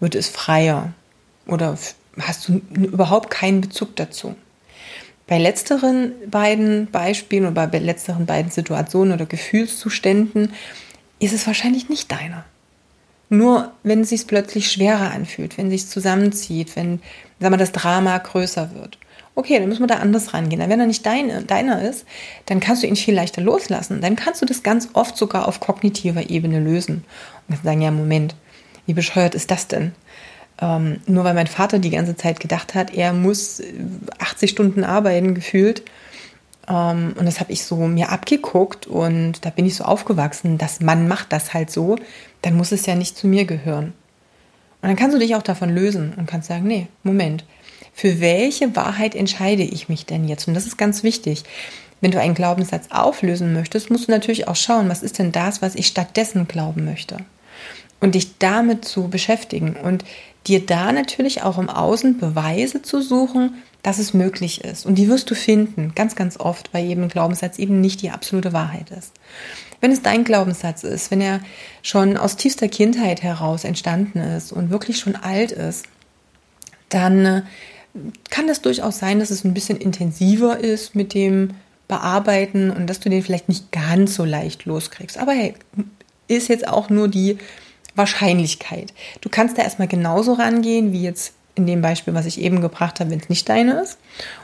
Wird 0.01 0.15
es 0.15 0.29
freier? 0.29 0.93
Oder 1.47 1.77
hast 2.21 2.49
du 2.49 2.61
überhaupt 2.75 3.31
keinen 3.31 3.61
Bezug 3.61 3.97
dazu? 3.97 4.35
Bei 5.27 5.39
letzteren 5.39 6.13
beiden 6.31 6.91
Beispielen 6.91 7.47
oder 7.47 7.67
bei 7.67 7.79
letzteren 7.79 8.27
beiden 8.27 8.51
Situationen 8.51 9.15
oder 9.15 9.27
Gefühlszuständen 9.27 10.53
ist 11.21 11.33
es 11.33 11.47
wahrscheinlich 11.47 11.89
nicht 11.89 12.11
deiner. 12.11 12.45
Nur 13.33 13.73
wenn 13.83 14.03
es 14.03 14.11
sich 14.11 14.27
plötzlich 14.27 14.71
schwerer 14.71 15.11
anfühlt, 15.11 15.57
wenn 15.57 15.69
es 15.69 15.73
sich 15.73 15.87
zusammenzieht, 15.89 16.77
wenn 16.77 17.01
sag 17.41 17.51
mal, 17.51 17.57
das 17.57 17.73
Drama 17.73 18.19
größer 18.19 18.75
wird. 18.75 18.99
Okay, 19.35 19.59
dann 19.59 19.71
müssen 19.71 19.81
wir 19.81 19.87
da 19.87 20.01
anders 20.01 20.35
rangehen. 20.35 20.61
Dann, 20.61 20.69
wenn 20.69 20.81
er 20.81 20.87
nicht 20.87 21.07
deine, 21.07 21.41
deiner 21.41 21.81
ist, 21.81 22.05
dann 22.45 22.61
kannst 22.61 22.83
du 22.83 22.87
ihn 22.87 22.95
viel 22.95 23.15
leichter 23.15 23.41
loslassen. 23.41 24.03
Dann 24.03 24.17
kannst 24.17 24.43
du 24.43 24.45
das 24.45 24.63
ganz 24.63 24.91
oft 24.93 25.17
sogar 25.17 25.49
auf 25.49 25.61
kognitiver 25.61 26.29
Ebene 26.29 26.61
lösen. 26.61 27.05
Und 27.49 27.65
sagen, 27.65 27.81
ja, 27.81 27.91
Moment, 27.91 28.35
wie 28.85 28.93
bescheuert 28.93 29.35
ist 29.35 29.51
das 29.51 29.67
denn? 29.67 29.93
Ähm, 30.61 31.01
nur 31.07 31.25
weil 31.25 31.33
mein 31.33 31.47
Vater 31.47 31.79
die 31.79 31.89
ganze 31.89 32.15
Zeit 32.15 32.39
gedacht 32.39 32.75
hat, 32.75 32.93
er 32.93 33.15
muss 33.15 33.63
80 34.19 34.51
Stunden 34.51 34.85
arbeiten 34.85 35.35
gefühlt. 35.35 35.83
Ähm, 36.69 37.15
und 37.19 37.27
das 37.27 37.41
habe 37.41 37.53
ich 37.53 37.65
so 37.65 37.77
mir 37.77 38.11
abgeguckt 38.11 38.87
und 38.87 39.45
da 39.45 39.51
bin 39.51 39.67
ich 39.67 39.77
so 39.77 39.85
aufgewachsen, 39.85 40.59
dass 40.59 40.81
man 40.81 41.09
macht 41.09 41.33
das 41.33 41.55
halt 41.55 41.71
so, 41.71 41.97
dann 42.43 42.57
muss 42.57 42.73
es 42.73 42.87
ja 42.87 42.95
nicht 42.95 43.17
zu 43.17 43.27
mir 43.27 43.45
gehören. 43.45 43.93
Und 44.83 44.89
dann 44.89 44.97
kannst 44.97 45.15
du 45.15 45.21
dich 45.21 45.37
auch 45.37 45.43
davon 45.43 45.75
lösen 45.75 46.13
und 46.17 46.27
kannst 46.27 46.49
sagen, 46.49 46.67
nee, 46.67 46.89
Moment, 47.05 47.45
für 47.93 48.21
welche 48.21 48.75
Wahrheit 48.75 49.15
entscheide 49.15 49.63
ich 49.63 49.89
mich 49.89 50.07
denn 50.07 50.27
jetzt? 50.27 50.49
Und 50.49 50.55
das 50.55 50.67
ist 50.67 50.77
ganz 50.77 51.03
wichtig. 51.03 51.45
Wenn 52.01 52.11
du 52.11 52.21
einen 52.21 52.35
Glaubenssatz 52.35 52.87
auflösen 52.91 53.53
möchtest, 53.53 53.91
musst 53.91 54.09
du 54.09 54.13
natürlich 54.13 54.49
auch 54.49 54.57
schauen, 54.57 54.89
was 54.89 55.05
ist 55.05 55.21
denn 55.21 55.31
das, 55.31 55.63
was 55.63 55.77
ich 55.77 55.87
stattdessen 55.87 56.49
glauben 56.49 56.85
möchte. 56.85 57.19
Und 58.01 58.17
dich 58.17 58.39
damit 58.39 58.85
zu 58.85 59.07
beschäftigen 59.09 59.77
und 59.77 60.05
dir 60.49 60.67
da 60.67 60.91
natürlich 60.91 61.43
auch 61.43 61.59
im 61.59 61.69
Außen 61.69 62.19
Beweise 62.19 62.83
zu 62.83 63.01
suchen, 63.01 63.63
dass 63.83 63.99
es 63.99 64.15
möglich 64.15 64.65
ist. 64.65 64.87
Und 64.87 64.95
die 64.97 65.09
wirst 65.09 65.31
du 65.31 65.35
finden, 65.35 65.93
ganz, 65.95 66.15
ganz 66.15 66.39
oft, 66.39 66.73
weil 66.73 66.91
ein 66.91 67.09
Glaubenssatz 67.09 67.59
eben 67.59 67.81
nicht 67.81 68.03
die 68.03 68.11
absolute 68.11 68.53
Wahrheit 68.53 68.91
ist. 68.91 69.13
Wenn 69.81 69.91
es 69.91 70.03
dein 70.03 70.23
Glaubenssatz 70.23 70.85
ist, 70.85 71.11
wenn 71.11 71.21
er 71.21 71.41
schon 71.83 72.17
aus 72.17 72.37
tiefster 72.37 72.69
Kindheit 72.69 73.23
heraus 73.23 73.65
entstanden 73.65 74.19
ist 74.19 74.53
und 74.53 74.71
wirklich 74.71 74.99
schon 74.99 75.17
alt 75.17 75.51
ist, 75.51 75.87
dann 76.89 77.25
äh, 77.25 77.43
kann 78.31 78.47
das 78.47 78.63
durchaus 78.63 78.99
sein, 78.99 79.19
dass 79.19 79.31
es 79.31 79.45
ein 79.45 79.55
bisschen 79.55 79.79
intensiver 79.79 80.59
ist 80.59 80.95
mit 80.95 81.15
dem 81.15 81.51
bearbeiten 81.89 82.71
und 82.71 82.87
dass 82.89 83.01
du 83.01 83.11
den 83.11 83.23
vielleicht 83.23 83.49
nicht 83.49 83.73
ganz 83.73 84.15
so 84.15 84.25
leicht 84.25 84.65
loskriegst. 84.65 85.19
Aber 85.19 85.33
hey, 85.33 85.55
ist 86.29 86.49
jetzt 86.49 86.67
auch 86.67 86.89
nur 86.89 87.09
die 87.09 87.39
Wahrscheinlichkeit. 87.95 88.95
Du 89.21 89.29
kannst 89.29 89.59
da 89.59 89.63
erstmal 89.63 89.89
genauso 89.89 90.33
rangehen 90.33 90.93
wie 90.93 91.03
jetzt 91.03 91.35
in 91.55 91.67
dem 91.67 91.83
Beispiel, 91.83 92.15
was 92.15 92.27
ich 92.27 92.41
eben 92.41 92.61
gebracht 92.61 93.01
habe, 93.01 93.11
wenn 93.11 93.21
es 93.21 93.29
nicht 93.29 93.49
deine 93.49 93.81
ist. 93.83 93.99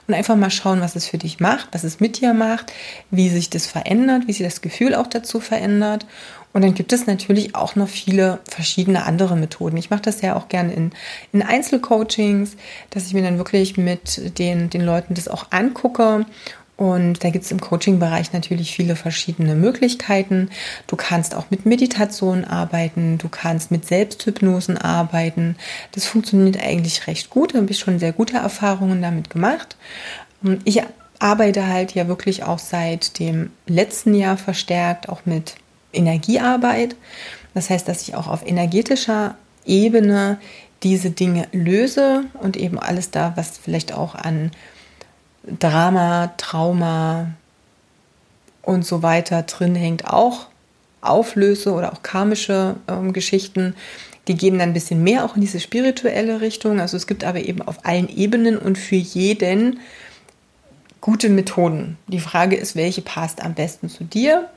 Und 0.07 0.15
einfach 0.15 0.37
mal 0.37 0.51
schauen, 0.51 0.81
was 0.81 0.95
es 0.95 1.07
für 1.07 1.19
dich 1.19 1.41
macht, 1.41 1.69
was 1.73 1.85
es 1.85 2.01
mit 2.01 2.21
dir 2.21 2.35
macht, 2.35 2.73
wie 3.11 3.29
sich 3.29 3.49
das 3.49 3.67
verändert, 3.67 4.27
wie 4.27 4.33
sich 4.33 4.47
das 4.47 4.61
Gefühl 4.61 4.95
auch 4.95 5.07
dazu 5.07 5.41
verändert. 5.41 6.07
Und 6.53 6.63
dann 6.63 6.75
gibt 6.75 6.93
es 6.93 7.07
natürlich 7.07 7.55
auch 7.55 7.77
noch 7.77 7.89
viele 7.89 8.41
verschiedene 8.45 9.05
andere 9.05 9.37
Methoden. 9.37 9.77
Ich 9.77 9.91
mache 9.91 10.03
das 10.03 10.23
ja 10.23 10.35
auch 10.37 10.49
gerne 10.49 10.73
in, 10.73 10.93
in 11.33 11.43
Einzelcoachings, 11.43 12.57
dass 12.91 13.07
ich 13.07 13.15
mir 13.15 13.23
dann 13.23 13.39
wirklich 13.39 13.77
mit 13.77 14.39
den, 14.39 14.71
den 14.71 14.83
Leuten 14.83 15.15
das 15.15 15.29
auch 15.29 15.47
angucke 15.51 16.27
und 16.79 17.25
da 17.25 17.31
gibt 17.31 17.45
es 17.45 17.51
im 17.51 17.61
Coaching-Bereich 17.61 18.33
natürlich 18.33 18.73
viele 18.73 18.95
verschiedene 18.95 19.57
Möglichkeiten. 19.57 20.49
Du 20.87 20.95
kannst 20.95 21.35
auch 21.35 21.51
mit 21.51 21.67
Meditation 21.67 22.45
arbeiten, 22.45 23.19
du 23.19 23.29
kannst 23.29 23.73
mit 23.73 23.85
Selbsthypnosen 23.85 24.79
arbeiten. 24.79 25.57
Das 25.91 26.07
funktioniert 26.07 26.63
eigentlich 26.63 27.09
recht 27.09 27.31
gut. 27.31 27.53
Da 27.53 27.59
habe 27.59 27.71
ich 27.73 27.81
schon 27.81 27.99
sehr 27.99 28.13
gute 28.13 28.37
Erfahrungen 28.37 29.03
damit 29.03 29.29
gemacht. 29.29 29.77
Ich 30.65 30.81
arbeite 31.19 31.67
halt 31.67 31.97
ja 31.97 32.07
wirklich 32.07 32.45
auch 32.45 32.61
seit 32.61 33.19
dem 33.19 33.51
letzten 33.67 34.15
Jahr 34.15 34.37
verstärkt 34.37 35.09
auch 35.09 35.23
mit 35.25 35.57
Energiearbeit. 35.93 36.95
Das 37.55 37.71
heißt, 37.71 37.89
dass 37.89 38.03
ich 38.03 38.15
auch 38.15 38.29
auf 38.29 38.47
energetischer 38.47 39.35
Ebene 39.67 40.39
diese 40.85 41.11
Dinge 41.11 41.49
löse 41.51 42.27
und 42.35 42.57
eben 42.57 42.79
alles 42.79 43.11
da, 43.11 43.33
was 43.35 43.59
vielleicht 43.59 43.93
auch 43.93 44.15
an 44.15 44.53
Drama, 45.59 46.33
Trauma 46.37 47.33
und 48.63 48.85
so 48.85 49.03
weiter 49.03 49.43
drin 49.43 49.75
hängt, 49.75 50.07
auch 50.07 50.49
auflöse 51.01 51.73
oder 51.73 51.93
auch 51.93 52.03
karmische 52.03 52.77
ähm, 52.89 53.13
Geschichten. 53.13 53.75
Die 54.27 54.37
gehen 54.37 54.59
dann 54.59 54.71
ein 54.71 54.75
bisschen 54.75 55.03
mehr 55.03 55.25
auch 55.25 55.37
in 55.37 55.41
diese 55.41 55.61
spirituelle 55.61 56.41
Richtung. 56.41 56.81
Also 56.81 56.97
es 56.97 57.07
gibt 57.07 57.25
aber 57.25 57.41
eben 57.41 57.63
auf 57.63 57.87
allen 57.87 58.09
Ebenen 58.09 58.59
und 58.59 58.77
für 58.77 58.97
jeden 58.97 59.81
gute 61.01 61.29
Methoden. 61.29 61.97
Die 62.09 62.21
Frage 62.21 62.57
ist, 62.57 62.77
welche 62.77 63.01
passt 63.01 63.43
am 63.43 63.55
besten 63.55 63.89
zu 63.89 64.05
dir 64.05 64.49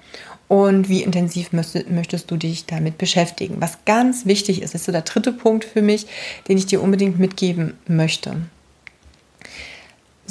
und 0.47 0.89
wie 0.89 1.03
intensiv 1.03 1.51
möchtest 1.53 2.29
du 2.29 2.35
dich 2.35 2.65
damit 2.65 2.97
beschäftigen. 2.97 3.61
Was 3.61 3.85
ganz 3.85 4.25
wichtig 4.25 4.61
ist, 4.61 4.75
ist 4.75 4.85
so 4.85 4.91
der 4.91 5.03
dritte 5.03 5.31
Punkt 5.31 5.63
für 5.63 5.81
mich, 5.81 6.07
den 6.49 6.57
ich 6.57 6.65
dir 6.65 6.81
unbedingt 6.81 7.19
mitgeben 7.19 7.77
möchte 7.87 8.35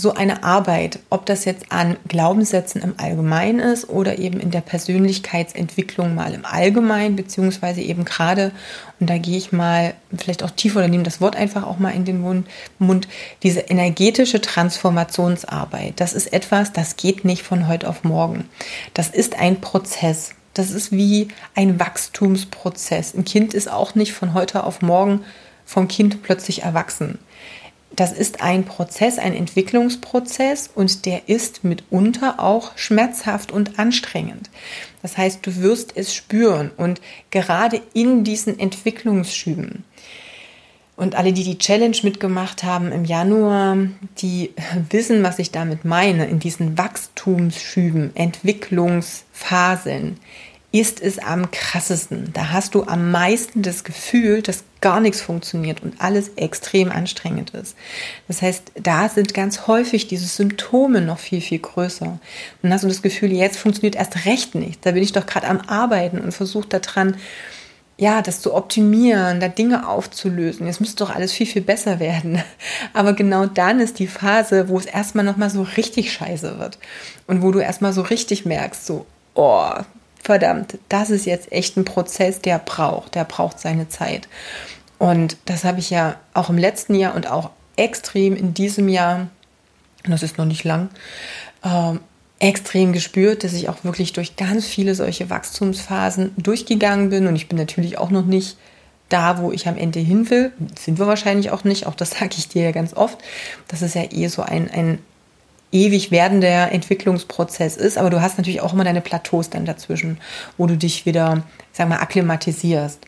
so 0.01 0.15
eine 0.15 0.43
Arbeit, 0.43 0.99
ob 1.11 1.27
das 1.27 1.45
jetzt 1.45 1.71
an 1.71 1.97
Glaubenssätzen 2.09 2.83
im 2.83 2.95
Allgemeinen 2.97 3.61
ist 3.61 3.89
oder 3.89 4.19
eben 4.19 4.41
in 4.41 4.51
der 4.51 4.63
Persönlichkeitsentwicklung 4.63 6.15
mal 6.15 6.33
im 6.33 6.45
Allgemeinen, 6.45 7.17
beziehungsweise 7.17 7.83
eben 7.83 8.05
gerade, 8.05 8.53
und 8.99 9.11
da 9.11 9.19
gehe 9.19 9.37
ich 9.37 9.53
mal 9.53 9.95
vielleicht 10.17 10.43
auch 10.43 10.51
tiefer 10.51 10.79
oder 10.79 10.89
nehme 10.89 11.03
das 11.03 11.21
Wort 11.21 11.37
einfach 11.37 11.65
auch 11.65 11.79
mal 11.79 11.91
in 11.91 12.05
den 12.05 12.45
Mund, 12.79 13.09
diese 13.43 13.61
energetische 13.61 14.41
Transformationsarbeit, 14.41 16.01
das 16.01 16.15
ist 16.15 16.33
etwas, 16.33 16.73
das 16.73 16.97
geht 16.97 17.25
nicht 17.25 17.43
von 17.43 17.69
heute 17.69 17.89
auf 17.89 18.03
morgen. 18.05 18.49
Das 18.95 19.09
ist 19.09 19.39
ein 19.39 19.61
Prozess. 19.61 20.35
Das 20.55 20.73
ist 20.73 20.91
wie 20.91 21.29
ein 21.55 21.79
Wachstumsprozess. 21.79 23.15
Ein 23.15 23.25
Kind 23.25 23.55
ist 23.55 23.71
auch 23.71 23.95
nicht 23.95 24.13
von 24.13 24.35
heute 24.35 24.65
auf 24.65 24.83
morgen 24.83 25.25
vom 25.65 25.87
Kind 25.87 26.23
plötzlich 26.25 26.63
erwachsen 26.63 27.19
das 27.93 28.13
ist 28.13 28.41
ein 28.41 28.65
Prozess, 28.65 29.19
ein 29.19 29.35
Entwicklungsprozess 29.35 30.71
und 30.75 31.07
der 31.07 31.29
ist 31.29 31.65
mitunter 31.65 32.39
auch 32.39 32.77
schmerzhaft 32.77 33.53
und 33.53 33.79
anstrengend. 33.79 34.49
Das 35.03 35.19
heißt, 35.19 35.45
du 35.45 35.57
wirst 35.57 35.97
es 35.97 36.15
spüren 36.15 36.71
und 36.77 37.01
gerade 37.31 37.83
in 37.93 38.25
diesen 38.25 38.59
Entwicklungsschüben. 38.59 39.85
Und 40.97 41.15
alle, 41.15 41.33
die 41.33 41.45
die 41.45 41.57
Challenge 41.57 41.97
mitgemacht 42.03 42.63
haben 42.63 42.93
im 42.93 43.07
Januar, 43.07 43.79
die 44.19 44.51
wissen, 44.91 45.23
was 45.23 45.39
ich 45.39 45.51
damit 45.51 45.85
meine. 45.85 46.27
In 46.27 46.41
diesen 46.41 46.77
Wachstumsschüben, 46.77 48.15
Entwicklungsphasen, 48.15 50.19
ist 50.73 51.01
es 51.01 51.19
am 51.19 51.51
krassesten. 51.51 52.31
Da 52.33 52.51
hast 52.51 52.75
du 52.75 52.85
am 52.85 53.11
meisten 53.11 53.63
das 53.63 53.83
Gefühl, 53.83 54.41
dass 54.41 54.63
gar 54.81 55.01
nichts 55.01 55.21
funktioniert 55.21 55.83
und 55.83 56.01
alles 56.01 56.31
extrem 56.37 56.93
anstrengend 56.93 57.51
ist. 57.51 57.77
Das 58.29 58.41
heißt, 58.41 58.73
da 58.81 59.09
sind 59.09 59.35
ganz 59.35 59.67
häufig 59.67 60.07
diese 60.07 60.27
Symptome 60.27 61.01
noch 61.01 61.19
viel, 61.19 61.41
viel 61.41 61.59
größer. 61.59 62.19
Dann 62.63 62.73
hast 62.73 62.85
du 62.85 62.89
das 62.89 63.03
Gefühl, 63.03 63.33
jetzt 63.33 63.59
funktioniert 63.59 63.97
erst 63.97 64.25
recht 64.27 64.55
nichts. 64.55 64.83
Da 64.83 64.93
bin 64.93 65.03
ich 65.03 65.13
doch 65.13 65.27
gerade 65.27 65.49
am 65.49 65.61
Arbeiten 65.61 66.19
und 66.19 66.33
versuche 66.33 66.69
daran, 66.69 67.17
ja, 67.99 68.23
das 68.23 68.41
zu 68.41 68.55
optimieren, 68.55 69.41
da 69.41 69.49
Dinge 69.49 69.87
aufzulösen. 69.87 70.67
Jetzt 70.67 70.81
müsste 70.81 71.05
doch 71.05 71.15
alles 71.15 71.33
viel, 71.33 71.47
viel 71.47 71.63
besser 71.63 72.01
werden. 72.01 72.43
Aber 72.95 73.13
genau 73.13 73.45
dann 73.45 73.81
ist 73.81 73.99
die 73.99 74.07
Phase, 74.07 74.69
wo 74.69 74.79
es 74.79 74.87
erstmal 74.87 75.25
nochmal 75.25 75.51
so 75.51 75.63
richtig 75.77 76.13
scheiße 76.13 76.59
wird. 76.59 76.79
Und 77.27 77.43
wo 77.43 77.51
du 77.51 77.59
erstmal 77.59 77.93
so 77.93 78.01
richtig 78.01 78.47
merkst, 78.47 78.87
so, 78.87 79.05
oh, 79.35 79.75
verdammt, 80.23 80.79
das 80.89 81.11
ist 81.11 81.27
jetzt 81.27 81.51
echt 81.53 81.77
ein 81.77 81.85
Prozess, 81.85 82.41
der 82.41 82.59
braucht, 82.59 83.15
der 83.15 83.25
braucht 83.25 83.59
seine 83.59 83.89
Zeit. 83.89 84.29
Und 84.99 85.37
das 85.47 85.65
habe 85.65 85.79
ich 85.81 85.91
ja 85.91 86.17
auch 86.35 86.51
im 86.51 86.59
letzten 86.59 86.95
Jahr 86.95 87.15
und 87.15 87.27
auch 87.31 87.51
extrem 87.77 88.37
in 88.37 88.53
diesem 88.53 88.89
Jahr, 88.89 89.29
das 90.05 90.23
ist 90.23 90.37
noch 90.37 90.45
nicht 90.45 90.65
lang, 90.65 90.91
ähm, 91.65 92.01
extrem 92.39 92.93
gespürt, 92.93 93.45
dass 93.45 93.53
ich 93.53 93.69
auch 93.69 93.85
wirklich 93.85 94.13
durch 94.13 94.37
ganz 94.37 94.67
viele 94.67 94.95
solche 94.95 95.31
Wachstumsphasen 95.31 96.33
durchgegangen 96.37 97.11
bin. 97.11 97.27
Und 97.27 97.37
ich 97.37 97.49
bin 97.49 97.59
natürlich 97.59 97.99
auch 97.99 98.11
noch 98.11 98.25
nicht 98.25 98.57
da, 99.11 99.39
wo 99.39 99.53
ich 99.53 99.69
am 99.69 99.77
Ende 99.77 100.01
hin 100.01 100.31
will. 100.31 100.53
Sind 100.79 100.99
wir 100.99 101.07
wahrscheinlich 101.07 101.51
auch 101.51 101.65
nicht. 101.65 101.87
Auch 101.87 101.95
das 101.95 102.11
sage 102.19 102.37
ich 102.39 102.49
dir 102.49 102.65
ja 102.65 102.73
ganz 102.73 102.95
oft. 102.95 103.19
Das 103.69 103.83
ist 103.83 103.95
ja 103.95 104.05
eh 104.11 104.29
so 104.29 104.43
ein, 104.43 104.71
ein 104.71 104.99
ewig 105.73 106.11
werdender 106.11 106.73
Entwicklungsprozess 106.73 107.77
ist, 107.77 107.97
aber 107.97 108.11
du 108.11 108.21
hast 108.21 108.39
natürlich 108.39 108.61
auch 108.61 108.73
immer 108.73 108.85
deine 108.85 109.01
Plateaus 109.01 109.51
dann 109.51 109.65
dazwischen, 109.65 110.19
wo 110.57 110.67
du 110.67 110.77
dich 110.77 111.07
wieder, 111.07 111.43
sag 111.73 111.89
mal, 111.89 111.99
akklimatisierst. 111.99 113.01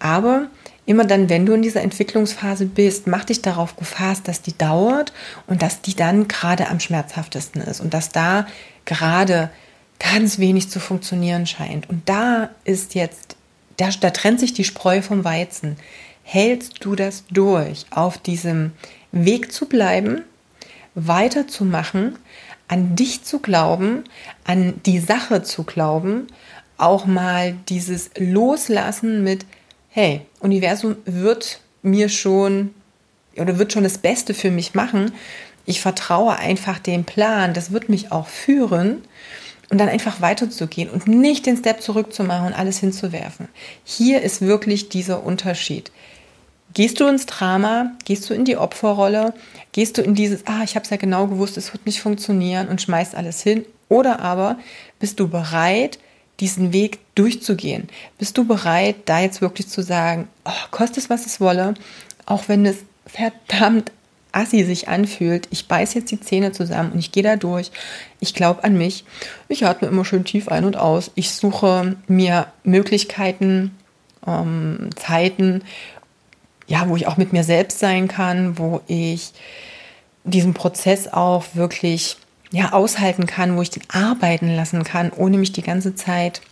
Aber 0.00 0.48
immer 0.86 1.04
dann, 1.04 1.28
wenn 1.28 1.46
du 1.46 1.52
in 1.52 1.62
dieser 1.62 1.82
Entwicklungsphase 1.82 2.66
bist, 2.66 3.06
mach 3.06 3.24
dich 3.24 3.42
darauf 3.42 3.76
gefasst, 3.76 4.26
dass 4.26 4.42
die 4.42 4.56
dauert 4.56 5.12
und 5.46 5.62
dass 5.62 5.80
die 5.80 5.94
dann 5.94 6.26
gerade 6.28 6.68
am 6.68 6.80
schmerzhaftesten 6.80 7.60
ist 7.62 7.80
und 7.80 7.94
dass 7.94 8.08
da 8.08 8.46
gerade 8.84 9.50
ganz 9.98 10.38
wenig 10.38 10.70
zu 10.70 10.80
funktionieren 10.80 11.46
scheint. 11.46 11.88
Und 11.88 12.08
da 12.08 12.50
ist 12.64 12.94
jetzt, 12.94 13.36
da, 13.76 13.90
da 14.00 14.10
trennt 14.10 14.40
sich 14.40 14.54
die 14.54 14.64
Spreu 14.64 15.02
vom 15.02 15.24
Weizen. 15.24 15.76
Hältst 16.22 16.84
du 16.84 16.94
das 16.94 17.24
durch, 17.30 17.86
auf 17.90 18.18
diesem 18.18 18.72
Weg 19.12 19.52
zu 19.52 19.66
bleiben, 19.66 20.22
weiterzumachen, 21.06 22.18
an 22.68 22.96
dich 22.96 23.24
zu 23.24 23.38
glauben, 23.38 24.04
an 24.44 24.74
die 24.84 25.00
Sache 25.00 25.42
zu 25.42 25.64
glauben, 25.64 26.26
auch 26.76 27.06
mal 27.06 27.54
dieses 27.68 28.10
Loslassen 28.16 29.24
mit, 29.24 29.46
hey, 29.88 30.22
Universum 30.40 30.96
wird 31.04 31.60
mir 31.82 32.08
schon 32.08 32.74
oder 33.36 33.58
wird 33.58 33.72
schon 33.72 33.84
das 33.84 33.98
Beste 33.98 34.34
für 34.34 34.50
mich 34.50 34.74
machen. 34.74 35.12
Ich 35.64 35.80
vertraue 35.80 36.36
einfach 36.36 36.78
dem 36.78 37.04
Plan, 37.04 37.54
das 37.54 37.72
wird 37.72 37.88
mich 37.88 38.12
auch 38.12 38.26
führen 38.26 39.02
und 39.70 39.78
dann 39.78 39.88
einfach 39.88 40.20
weiterzugehen 40.20 40.88
und 40.88 41.06
nicht 41.06 41.46
den 41.46 41.56
Step 41.56 41.82
zurückzumachen 41.82 42.48
und 42.48 42.54
alles 42.54 42.78
hinzuwerfen. 42.78 43.48
Hier 43.84 44.22
ist 44.22 44.40
wirklich 44.40 44.88
dieser 44.88 45.24
Unterschied. 45.24 45.90
Gehst 46.78 47.00
du 47.00 47.08
ins 47.08 47.26
Drama? 47.26 47.90
Gehst 48.04 48.30
du 48.30 48.34
in 48.34 48.44
die 48.44 48.56
Opferrolle? 48.56 49.34
Gehst 49.72 49.98
du 49.98 50.02
in 50.02 50.14
dieses, 50.14 50.46
ah, 50.46 50.62
ich 50.62 50.76
habe 50.76 50.84
es 50.84 50.90
ja 50.90 50.96
genau 50.96 51.26
gewusst, 51.26 51.56
es 51.56 51.72
wird 51.72 51.84
nicht 51.86 52.00
funktionieren 52.00 52.68
und 52.68 52.80
schmeißt 52.80 53.16
alles 53.16 53.42
hin? 53.42 53.64
Oder 53.88 54.20
aber 54.20 54.60
bist 55.00 55.18
du 55.18 55.26
bereit, 55.26 55.98
diesen 56.38 56.72
Weg 56.72 57.00
durchzugehen? 57.16 57.88
Bist 58.16 58.38
du 58.38 58.46
bereit, 58.46 58.94
da 59.06 59.18
jetzt 59.18 59.40
wirklich 59.40 59.66
zu 59.66 59.82
sagen, 59.82 60.28
oh, 60.44 60.52
kostet 60.70 60.98
es, 60.98 61.10
was 61.10 61.26
es 61.26 61.40
wolle, 61.40 61.74
auch 62.26 62.44
wenn 62.46 62.64
es 62.64 62.76
verdammt 63.06 63.90
assi 64.30 64.62
sich 64.62 64.86
anfühlt, 64.86 65.48
ich 65.50 65.66
beiß 65.66 65.94
jetzt 65.94 66.12
die 66.12 66.20
Zähne 66.20 66.52
zusammen 66.52 66.92
und 66.92 67.00
ich 67.00 67.10
gehe 67.10 67.24
da 67.24 67.34
durch. 67.34 67.72
Ich 68.20 68.34
glaube 68.34 68.62
an 68.62 68.78
mich. 68.78 69.04
Ich 69.48 69.66
atme 69.66 69.88
immer 69.88 70.04
schön 70.04 70.24
tief 70.24 70.46
ein 70.46 70.64
und 70.64 70.76
aus. 70.76 71.10
Ich 71.16 71.32
suche 71.32 71.96
mir 72.06 72.46
Möglichkeiten, 72.62 73.74
ähm, 74.28 74.90
Zeiten, 74.94 75.62
ja, 76.68 76.88
wo 76.88 76.96
ich 76.96 77.06
auch 77.06 77.16
mit 77.16 77.32
mir 77.32 77.42
selbst 77.42 77.80
sein 77.80 78.06
kann, 78.06 78.58
wo 78.58 78.82
ich 78.86 79.32
diesen 80.24 80.54
Prozess 80.54 81.08
auch 81.08 81.44
wirklich 81.54 82.16
ja, 82.50 82.72
aushalten 82.72 83.26
kann, 83.26 83.56
wo 83.56 83.62
ich 83.62 83.70
den 83.70 83.82
arbeiten 83.88 84.54
lassen 84.54 84.84
kann, 84.84 85.10
ohne 85.10 85.38
mich 85.38 85.52
die 85.52 85.62
ganze 85.62 85.94
Zeit 85.94 86.42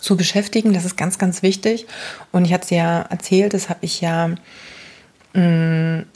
zu 0.00 0.16
beschäftigen. 0.16 0.72
Das 0.72 0.84
ist 0.84 0.96
ganz, 0.96 1.18
ganz 1.18 1.42
wichtig. 1.42 1.86
Und 2.30 2.44
ich 2.44 2.52
hatte 2.52 2.64
es 2.64 2.70
ja 2.70 3.02
erzählt, 3.02 3.52
das 3.52 3.68
habe 3.68 3.80
ich 3.82 4.00
ja 4.00 4.28
mh, 5.34 5.40
mm, 5.40 6.06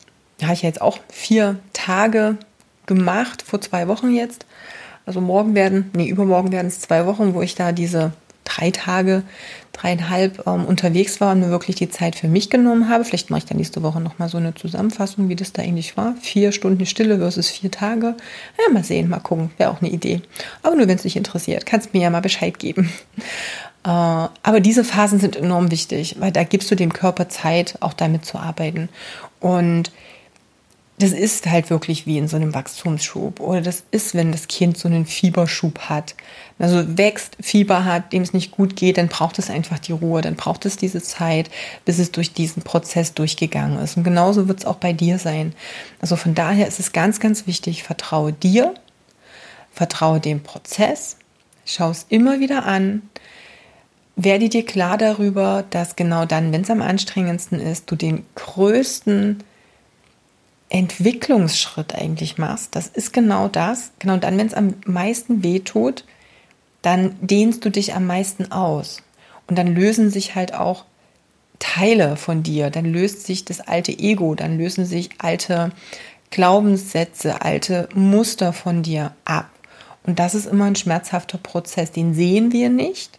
habe 0.42 0.52
ich 0.52 0.62
ja 0.62 0.68
jetzt 0.68 0.80
auch 0.80 0.98
vier 1.08 1.58
Tage 1.72 2.36
gemacht, 2.86 3.42
vor 3.42 3.60
zwei 3.60 3.88
Wochen 3.88 4.14
jetzt. 4.14 4.46
Also 5.04 5.20
morgen 5.20 5.54
werden, 5.54 5.90
nee, 5.94 6.08
übermorgen 6.08 6.52
werden 6.52 6.66
es 6.66 6.80
zwei 6.80 7.06
Wochen, 7.06 7.34
wo 7.34 7.42
ich 7.42 7.54
da 7.54 7.72
diese 7.72 8.12
drei 8.46 8.70
Tage, 8.70 9.22
dreieinhalb 9.72 10.46
ähm, 10.46 10.64
unterwegs 10.64 11.20
war 11.20 11.32
und 11.32 11.40
mir 11.40 11.50
wirklich 11.50 11.76
die 11.76 11.90
Zeit 11.90 12.16
für 12.16 12.28
mich 12.28 12.48
genommen 12.48 12.88
habe. 12.88 13.04
Vielleicht 13.04 13.30
mache 13.30 13.38
ich 13.38 13.44
dann 13.44 13.58
nächste 13.58 13.82
Woche 13.82 14.00
nochmal 14.00 14.28
so 14.28 14.38
eine 14.38 14.54
Zusammenfassung, 14.54 15.28
wie 15.28 15.36
das 15.36 15.52
da 15.52 15.62
eigentlich 15.62 15.96
war. 15.96 16.14
Vier 16.20 16.52
Stunden 16.52 16.86
Stille 16.86 17.18
versus 17.18 17.48
vier 17.48 17.70
Tage. 17.70 18.14
Ja, 18.58 18.72
mal 18.72 18.84
sehen, 18.84 19.08
mal 19.08 19.20
gucken. 19.20 19.50
Wäre 19.58 19.70
auch 19.70 19.82
eine 19.82 19.90
Idee. 19.90 20.22
Aber 20.62 20.76
nur, 20.76 20.88
wenn 20.88 20.96
es 20.96 21.02
dich 21.02 21.16
interessiert, 21.16 21.66
kannst 21.66 21.92
mir 21.92 22.02
ja 22.02 22.10
mal 22.10 22.20
Bescheid 22.20 22.58
geben. 22.58 22.90
Äh, 23.84 23.88
aber 23.88 24.58
diese 24.58 24.82
Phasen 24.82 25.20
sind 25.20 25.36
enorm 25.36 25.70
wichtig, 25.70 26.16
weil 26.18 26.32
da 26.32 26.42
gibst 26.42 26.68
du 26.72 26.74
dem 26.74 26.92
Körper 26.92 27.28
Zeit, 27.28 27.76
auch 27.78 27.92
damit 27.92 28.24
zu 28.24 28.36
arbeiten. 28.36 28.88
Und 29.38 29.92
das 30.98 31.12
ist 31.12 31.46
halt 31.46 31.70
wirklich 31.70 32.06
wie 32.06 32.18
in 32.18 32.28
so 32.28 32.36
einem 32.36 32.54
Wachstumsschub. 32.54 33.40
Oder 33.40 33.60
das 33.60 33.84
ist, 33.90 34.14
wenn 34.14 34.32
das 34.32 34.48
Kind 34.48 34.78
so 34.78 34.88
einen 34.88 35.06
Fieberschub 35.06 35.78
hat. 35.80 36.14
Also 36.58 36.96
wächst, 36.96 37.36
Fieber 37.40 37.84
hat, 37.84 38.12
dem 38.14 38.22
es 38.22 38.32
nicht 38.32 38.50
gut 38.50 38.76
geht, 38.76 38.96
dann 38.96 39.08
braucht 39.08 39.38
es 39.38 39.50
einfach 39.50 39.78
die 39.78 39.92
Ruhe, 39.92 40.22
dann 40.22 40.36
braucht 40.36 40.64
es 40.64 40.78
diese 40.78 41.02
Zeit, 41.02 41.50
bis 41.84 41.98
es 41.98 42.12
durch 42.12 42.32
diesen 42.32 42.62
Prozess 42.62 43.12
durchgegangen 43.12 43.78
ist. 43.78 43.98
Und 43.98 44.04
genauso 44.04 44.48
wird 44.48 44.60
es 44.60 44.64
auch 44.64 44.76
bei 44.76 44.94
dir 44.94 45.18
sein. 45.18 45.54
Also 46.00 46.16
von 46.16 46.34
daher 46.34 46.66
ist 46.66 46.80
es 46.80 46.92
ganz, 46.92 47.20
ganz 47.20 47.46
wichtig, 47.46 47.82
vertraue 47.82 48.32
dir, 48.32 48.74
vertraue 49.72 50.18
dem 50.18 50.42
Prozess, 50.42 51.18
schau 51.66 51.90
es 51.90 52.06
immer 52.08 52.40
wieder 52.40 52.64
an, 52.64 53.02
werde 54.16 54.48
dir 54.48 54.64
klar 54.64 54.96
darüber, 54.96 55.62
dass 55.68 55.94
genau 55.94 56.24
dann, 56.24 56.52
wenn 56.52 56.62
es 56.62 56.70
am 56.70 56.80
anstrengendsten 56.80 57.60
ist, 57.60 57.90
du 57.90 57.96
den 57.96 58.24
größten 58.34 59.42
Entwicklungsschritt 60.70 61.94
eigentlich 61.94 62.38
machst, 62.38 62.74
das 62.74 62.88
ist 62.88 63.12
genau 63.12 63.48
das. 63.48 63.92
Genau 63.98 64.16
dann, 64.16 64.38
wenn 64.38 64.46
es 64.46 64.54
am 64.54 64.74
meisten 64.86 65.44
wehtut, 65.44 66.04
dann 66.86 67.16
dehnst 67.20 67.64
du 67.64 67.70
dich 67.70 67.94
am 67.94 68.06
meisten 68.06 68.52
aus. 68.52 69.02
Und 69.48 69.58
dann 69.58 69.74
lösen 69.74 70.08
sich 70.08 70.36
halt 70.36 70.54
auch 70.54 70.84
Teile 71.58 72.16
von 72.16 72.44
dir. 72.44 72.70
Dann 72.70 72.84
löst 72.84 73.26
sich 73.26 73.44
das 73.44 73.58
alte 73.58 73.90
Ego, 73.90 74.36
dann 74.36 74.56
lösen 74.56 74.86
sich 74.86 75.10
alte 75.18 75.72
Glaubenssätze, 76.30 77.42
alte 77.42 77.88
Muster 77.92 78.52
von 78.52 78.84
dir 78.84 79.16
ab. 79.24 79.50
Und 80.04 80.20
das 80.20 80.36
ist 80.36 80.46
immer 80.46 80.66
ein 80.66 80.76
schmerzhafter 80.76 81.38
Prozess. 81.38 81.90
Den 81.90 82.14
sehen 82.14 82.52
wir 82.52 82.70
nicht, 82.70 83.18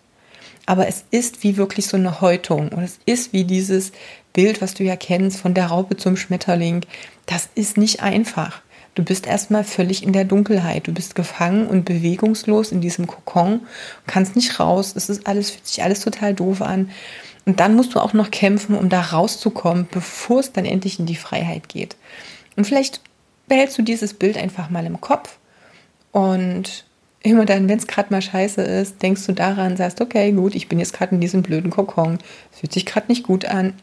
aber 0.66 0.88
es 0.88 1.04
ist 1.12 1.44
wie 1.44 1.58
wirklich 1.58 1.88
so 1.88 1.98
eine 1.98 2.22
Häutung. 2.22 2.70
Und 2.70 2.84
es 2.84 3.00
ist 3.06 3.34
wie 3.34 3.44
dieses 3.44 3.92
Bild, 4.32 4.62
was 4.62 4.76
du 4.76 4.86
ja 4.86 4.96
kennst, 4.96 5.42
von 5.42 5.54
der 5.54 5.66
Raupe 5.66 5.98
zum 5.98 6.16
Schmetterling 6.16 6.86
das 7.28 7.50
ist 7.54 7.76
nicht 7.76 8.02
einfach. 8.02 8.62
Du 8.98 9.04
bist 9.04 9.28
erstmal 9.28 9.64
völlig 9.64 10.02
in 10.02 10.12
der 10.12 10.26
Dunkelheit. 10.26 10.88
Du 10.88 10.92
bist 10.92 11.14
gefangen 11.14 11.68
und 11.68 11.86
bewegungslos 11.86 12.72
in 12.72 12.82
diesem 12.82 13.06
Kokon, 13.06 13.62
kannst 14.08 14.36
nicht 14.36 14.60
raus. 14.60 14.94
Es 14.96 15.08
ist 15.08 15.28
alles, 15.28 15.52
fühlt 15.52 15.68
sich 15.68 15.84
alles 15.84 16.00
total 16.00 16.34
doof 16.34 16.64
an. 16.64 16.90
Und 17.46 17.60
dann 17.60 17.76
musst 17.76 17.94
du 17.94 18.00
auch 18.00 18.14
noch 18.14 18.32
kämpfen, 18.32 18.76
um 18.76 18.90
da 18.90 19.00
rauszukommen, 19.00 19.88
bevor 19.92 20.40
es 20.40 20.52
dann 20.52 20.66
endlich 20.66 20.98
in 20.98 21.06
die 21.06 21.16
Freiheit 21.16 21.70
geht. 21.70 21.96
Und 22.56 22.66
vielleicht 22.66 23.02
behältst 23.48 23.78
du 23.78 23.84
dieses 23.84 24.16
Bild 24.16 24.36
einfach 24.36 24.72
mal 24.72 24.88
im 24.88 25.00
Kopf 25.00 25.38
und 26.12 26.84
immer 27.24 27.46
dann, 27.46 27.68
wenn 27.68 27.78
es 27.78 27.88
gerade 27.88 28.14
mal 28.14 28.22
scheiße 28.22 28.62
ist, 28.62 29.02
denkst 29.02 29.26
du 29.26 29.34
daran, 29.34 29.76
sagst, 29.76 30.02
okay, 30.02 30.32
gut, 30.32 30.56
ich 30.56 30.70
bin 30.70 30.80
jetzt 30.80 30.94
gerade 30.94 31.16
in 31.16 31.22
diesem 31.22 31.42
blöden 31.42 31.72
Kokon. 31.72 32.20
Es 32.52 32.60
fühlt 32.60 32.74
sich 32.74 32.86
gerade 32.86 33.08
nicht 33.08 33.24
gut 33.24 33.46
an, 33.46 33.74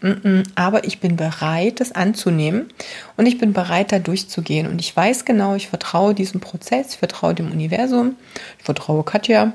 aber 0.55 0.85
ich 0.85 1.01
bin 1.01 1.16
bereit, 1.16 1.81
das 1.81 1.92
anzunehmen 1.92 2.68
und 3.16 3.27
ich 3.27 3.38
bin 3.38 3.53
bereit, 3.53 3.92
da 3.92 3.99
durchzugehen. 3.99 4.66
Und 4.66 4.81
ich 4.81 4.97
weiß 4.97 5.25
genau, 5.25 5.57
ich 5.57 5.68
vertraue 5.68 6.14
diesem 6.14 6.40
Prozess, 6.40 6.92
ich 6.92 6.99
vertraue 6.99 7.35
dem 7.35 7.51
Universum, 7.51 8.16
ich 8.59 8.64
vertraue 8.64 9.03
Katja 9.03 9.53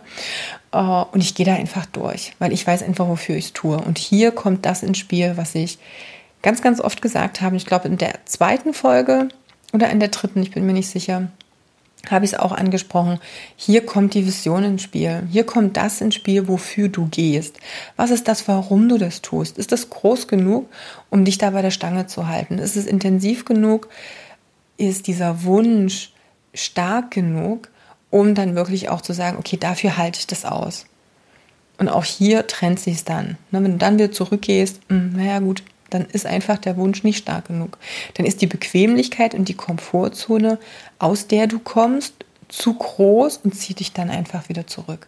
äh, 0.72 0.78
und 0.78 1.22
ich 1.22 1.34
gehe 1.36 1.46
da 1.46 1.56
einfach 1.56 1.86
durch, 1.86 2.34
weil 2.40 2.52
ich 2.52 2.68
weiß 2.68 2.84
einfach, 2.84 3.08
wofür 3.08 3.36
ich 3.36 3.46
es 3.46 3.54
tue. 3.54 3.78
Und 3.78 3.98
hier 3.98 4.32
kommt 4.32 4.66
das 4.66 4.84
ins 4.84 4.98
Spiel, 4.98 5.34
was 5.36 5.56
ich 5.56 5.80
ganz, 6.42 6.62
ganz 6.62 6.80
oft 6.82 7.02
gesagt 7.02 7.42
habe. 7.42 7.56
Ich 7.56 7.66
glaube, 7.66 7.88
in 7.88 7.98
der 7.98 8.14
zweiten 8.26 8.74
Folge 8.74 9.30
oder 9.74 9.90
in 9.90 10.00
der 10.00 10.10
dritten, 10.10 10.42
ich 10.42 10.52
bin 10.52 10.66
mir 10.66 10.74
nicht 10.74 10.90
sicher, 10.90 11.30
habe 12.10 12.26
ich 12.26 12.34
es 12.34 12.40
auch 12.40 12.52
angesprochen, 12.52 13.20
hier 13.56 13.86
kommt 13.86 14.14
die 14.14 14.26
Vision 14.26 14.64
ins 14.64 14.84
Spiel. 14.84 15.24
Hier 15.30 15.46
kommt 15.46 15.78
das 15.78 16.02
ins 16.02 16.16
Spiel, 16.16 16.48
wofür 16.48 16.90
du 16.90 17.08
gehst. 17.08 17.58
Was 17.98 18.10
ist 18.10 18.28
das, 18.28 18.48
warum 18.48 18.88
du 18.88 18.98
das 18.98 19.22
tust? 19.22 19.58
Ist 19.58 19.72
das 19.72 19.90
groß 19.90 20.28
genug, 20.28 20.70
um 21.10 21.26
dich 21.26 21.38
da 21.38 21.50
bei 21.50 21.62
der 21.62 21.72
Stange 21.72 22.08
zu 22.08 22.28
halten? 22.28 22.58
Ist 22.58 22.78
es 22.78 22.86
intensiv 22.86 23.46
genug? 23.46 23.90
Ist 24.78 25.08
dieser 25.08 25.44
Wunsch 25.44 26.14
stark 26.54 27.12
genug, 27.12 27.70
um 28.10 28.34
dann 28.34 28.56
wirklich 28.56 28.90
auch 28.90 29.02
zu 29.02 29.14
sagen, 29.14 29.38
okay, 29.38 29.58
dafür 29.58 29.98
halte 29.98 30.20
ich 30.20 30.28
das 30.28 30.46
aus? 30.46 30.86
Und 31.78 31.90
auch 31.90 32.04
hier 32.04 32.48
trennt 32.48 32.80
sich 32.80 32.96
es 32.96 33.04
dann. 33.06 33.38
Ne, 33.52 33.64
wenn 33.64 33.74
du 33.74 33.78
dann 33.78 33.98
wieder 33.98 34.12
zurückgehst, 34.12 34.82
hm, 34.90 35.14
naja 35.16 35.40
gut, 35.40 35.64
dann 35.90 36.06
ist 36.06 36.26
einfach 36.26 36.58
der 36.58 36.78
Wunsch 36.78 37.04
nicht 37.04 37.18
stark 37.18 37.48
genug. 37.48 37.78
Dann 38.16 38.26
ist 38.26 38.42
die 38.42 38.48
Bequemlichkeit 38.48 39.34
und 39.34 39.50
die 39.50 39.54
Komfortzone, 39.56 40.60
aus 41.00 41.28
der 41.28 41.48
du 41.48 41.60
kommst, 41.60 42.14
zu 42.50 42.74
groß 42.74 43.38
und 43.44 43.56
zieht 43.56 43.80
dich 43.80 43.94
dann 43.94 44.10
einfach 44.10 44.50
wieder 44.50 44.68
zurück. 44.68 45.08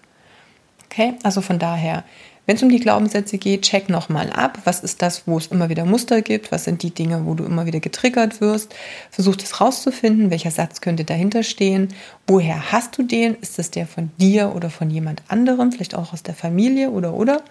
Okay, 0.86 1.14
also 1.24 1.42
von 1.42 1.58
daher, 1.58 2.04
wenn 2.46 2.56
es 2.56 2.64
um 2.64 2.70
die 2.70 2.80
Glaubenssätze 2.80 3.38
geht, 3.38 3.62
check 3.62 3.88
nochmal 3.88 4.32
ab. 4.32 4.60
Was 4.66 4.82
ist 4.82 5.02
das, 5.02 5.24
wo 5.26 5.38
es 5.38 5.48
immer 5.48 5.70
wieder 5.70 5.86
Muster 5.86 6.22
gibt? 6.22 6.52
Was 6.52 6.66
sind 6.66 6.84
die 6.84 6.92
Dinge, 6.92 7.26
wo 7.26 7.34
du 7.34 7.46
immer 7.46 7.66
wieder 7.66 7.80
getriggert 7.80 8.42
wirst? 8.42 8.76
Versuch 9.10 9.36
das 9.36 9.62
rauszufinden. 9.62 10.32
Welcher 10.32 10.52
Satz 10.52 10.82
könnte 10.82 11.06
dahinter 11.06 11.44
stehen? 11.44 11.90
Woher 12.28 12.72
hast 12.72 12.98
du 12.98 13.04
den? 13.04 13.36
Ist 13.36 13.60
es 13.60 13.72
der 13.72 13.88
von 13.88 14.12
dir 14.20 14.54
oder 14.56 14.70
von 14.70 14.90
jemand 14.90 15.22
anderem? 15.28 15.72
Vielleicht 15.72 15.96
auch 15.96 16.14
aus 16.14 16.24
der 16.24 16.36
Familie 16.36 16.90
oder 16.90 17.14
oder? 17.14 17.44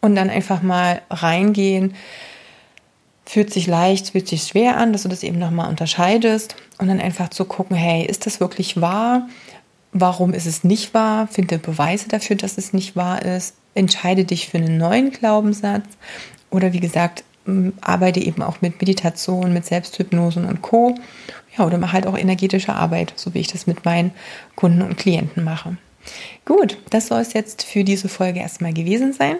Und 0.00 0.16
dann 0.16 0.28
einfach 0.28 0.60
mal 0.60 1.00
reingehen 1.08 1.94
fühlt 3.26 3.52
sich 3.52 3.66
leicht, 3.66 4.10
fühlt 4.10 4.28
sich 4.28 4.44
schwer 4.44 4.76
an, 4.76 4.92
dass 4.92 5.02
du 5.02 5.08
das 5.08 5.22
eben 5.22 5.38
nochmal 5.38 5.68
unterscheidest 5.68 6.54
und 6.78 6.88
dann 6.88 7.00
einfach 7.00 7.28
zu 7.28 7.44
gucken, 7.44 7.76
hey, 7.76 8.06
ist 8.06 8.24
das 8.24 8.40
wirklich 8.40 8.80
wahr? 8.80 9.28
Warum 9.92 10.32
ist 10.32 10.46
es 10.46 10.64
nicht 10.64 10.94
wahr? 10.94 11.26
Finde 11.26 11.58
Beweise 11.58 12.08
dafür, 12.08 12.36
dass 12.36 12.56
es 12.56 12.72
nicht 12.72 12.96
wahr 12.96 13.22
ist. 13.22 13.56
Entscheide 13.74 14.24
dich 14.24 14.48
für 14.48 14.58
einen 14.58 14.78
neuen 14.78 15.10
Glaubenssatz 15.10 15.84
oder 16.50 16.72
wie 16.72 16.80
gesagt, 16.80 17.24
arbeite 17.80 18.20
eben 18.20 18.42
auch 18.42 18.60
mit 18.60 18.80
Meditation, 18.80 19.52
mit 19.52 19.66
Selbsthypnosen 19.66 20.44
und 20.44 20.62
Co. 20.62 20.94
Ja, 21.56 21.66
oder 21.66 21.78
mach 21.78 21.92
halt 21.92 22.06
auch 22.06 22.16
energetische 22.16 22.74
Arbeit, 22.74 23.12
so 23.16 23.34
wie 23.34 23.40
ich 23.40 23.48
das 23.48 23.66
mit 23.66 23.84
meinen 23.84 24.12
Kunden 24.54 24.82
und 24.82 24.96
Klienten 24.96 25.44
mache. 25.44 25.76
Gut, 26.44 26.78
das 26.90 27.08
soll 27.08 27.20
es 27.20 27.32
jetzt 27.32 27.64
für 27.64 27.82
diese 27.82 28.08
Folge 28.08 28.40
erstmal 28.40 28.72
gewesen 28.72 29.12
sein. 29.12 29.36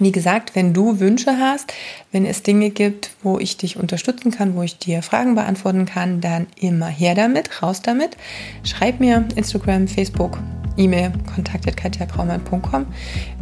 Wie 0.00 0.12
gesagt, 0.12 0.56
wenn 0.56 0.72
du 0.72 0.98
Wünsche 0.98 1.36
hast, 1.38 1.74
wenn 2.10 2.24
es 2.24 2.42
Dinge 2.42 2.70
gibt, 2.70 3.10
wo 3.22 3.38
ich 3.38 3.58
dich 3.58 3.76
unterstützen 3.76 4.30
kann, 4.30 4.56
wo 4.56 4.62
ich 4.62 4.78
dir 4.78 5.02
Fragen 5.02 5.34
beantworten 5.34 5.84
kann, 5.84 6.22
dann 6.22 6.46
immer 6.58 6.86
her 6.86 7.14
damit, 7.14 7.62
raus 7.62 7.82
damit. 7.82 8.16
Schreib 8.64 8.98
mir 8.98 9.28
Instagram, 9.36 9.88
Facebook, 9.88 10.38
E-Mail, 10.78 11.12
kontakt.katjakraumann.com, 11.34 12.86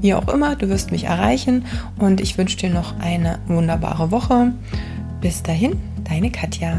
wie 0.01 0.14
auch 0.14 0.27
immer, 0.27 0.57
du 0.57 0.68
wirst 0.68 0.90
mich 0.90 1.05
erreichen 1.05 1.64
und 1.99 2.21
ich 2.21 2.37
wünsche 2.37 2.57
dir 2.57 2.71
noch 2.71 2.99
eine 2.99 3.38
wunderbare 3.47 4.11
Woche. 4.11 4.53
Bis 5.21 5.44
dahin, 5.44 5.79
deine 6.09 6.33
Katja. 6.33 6.79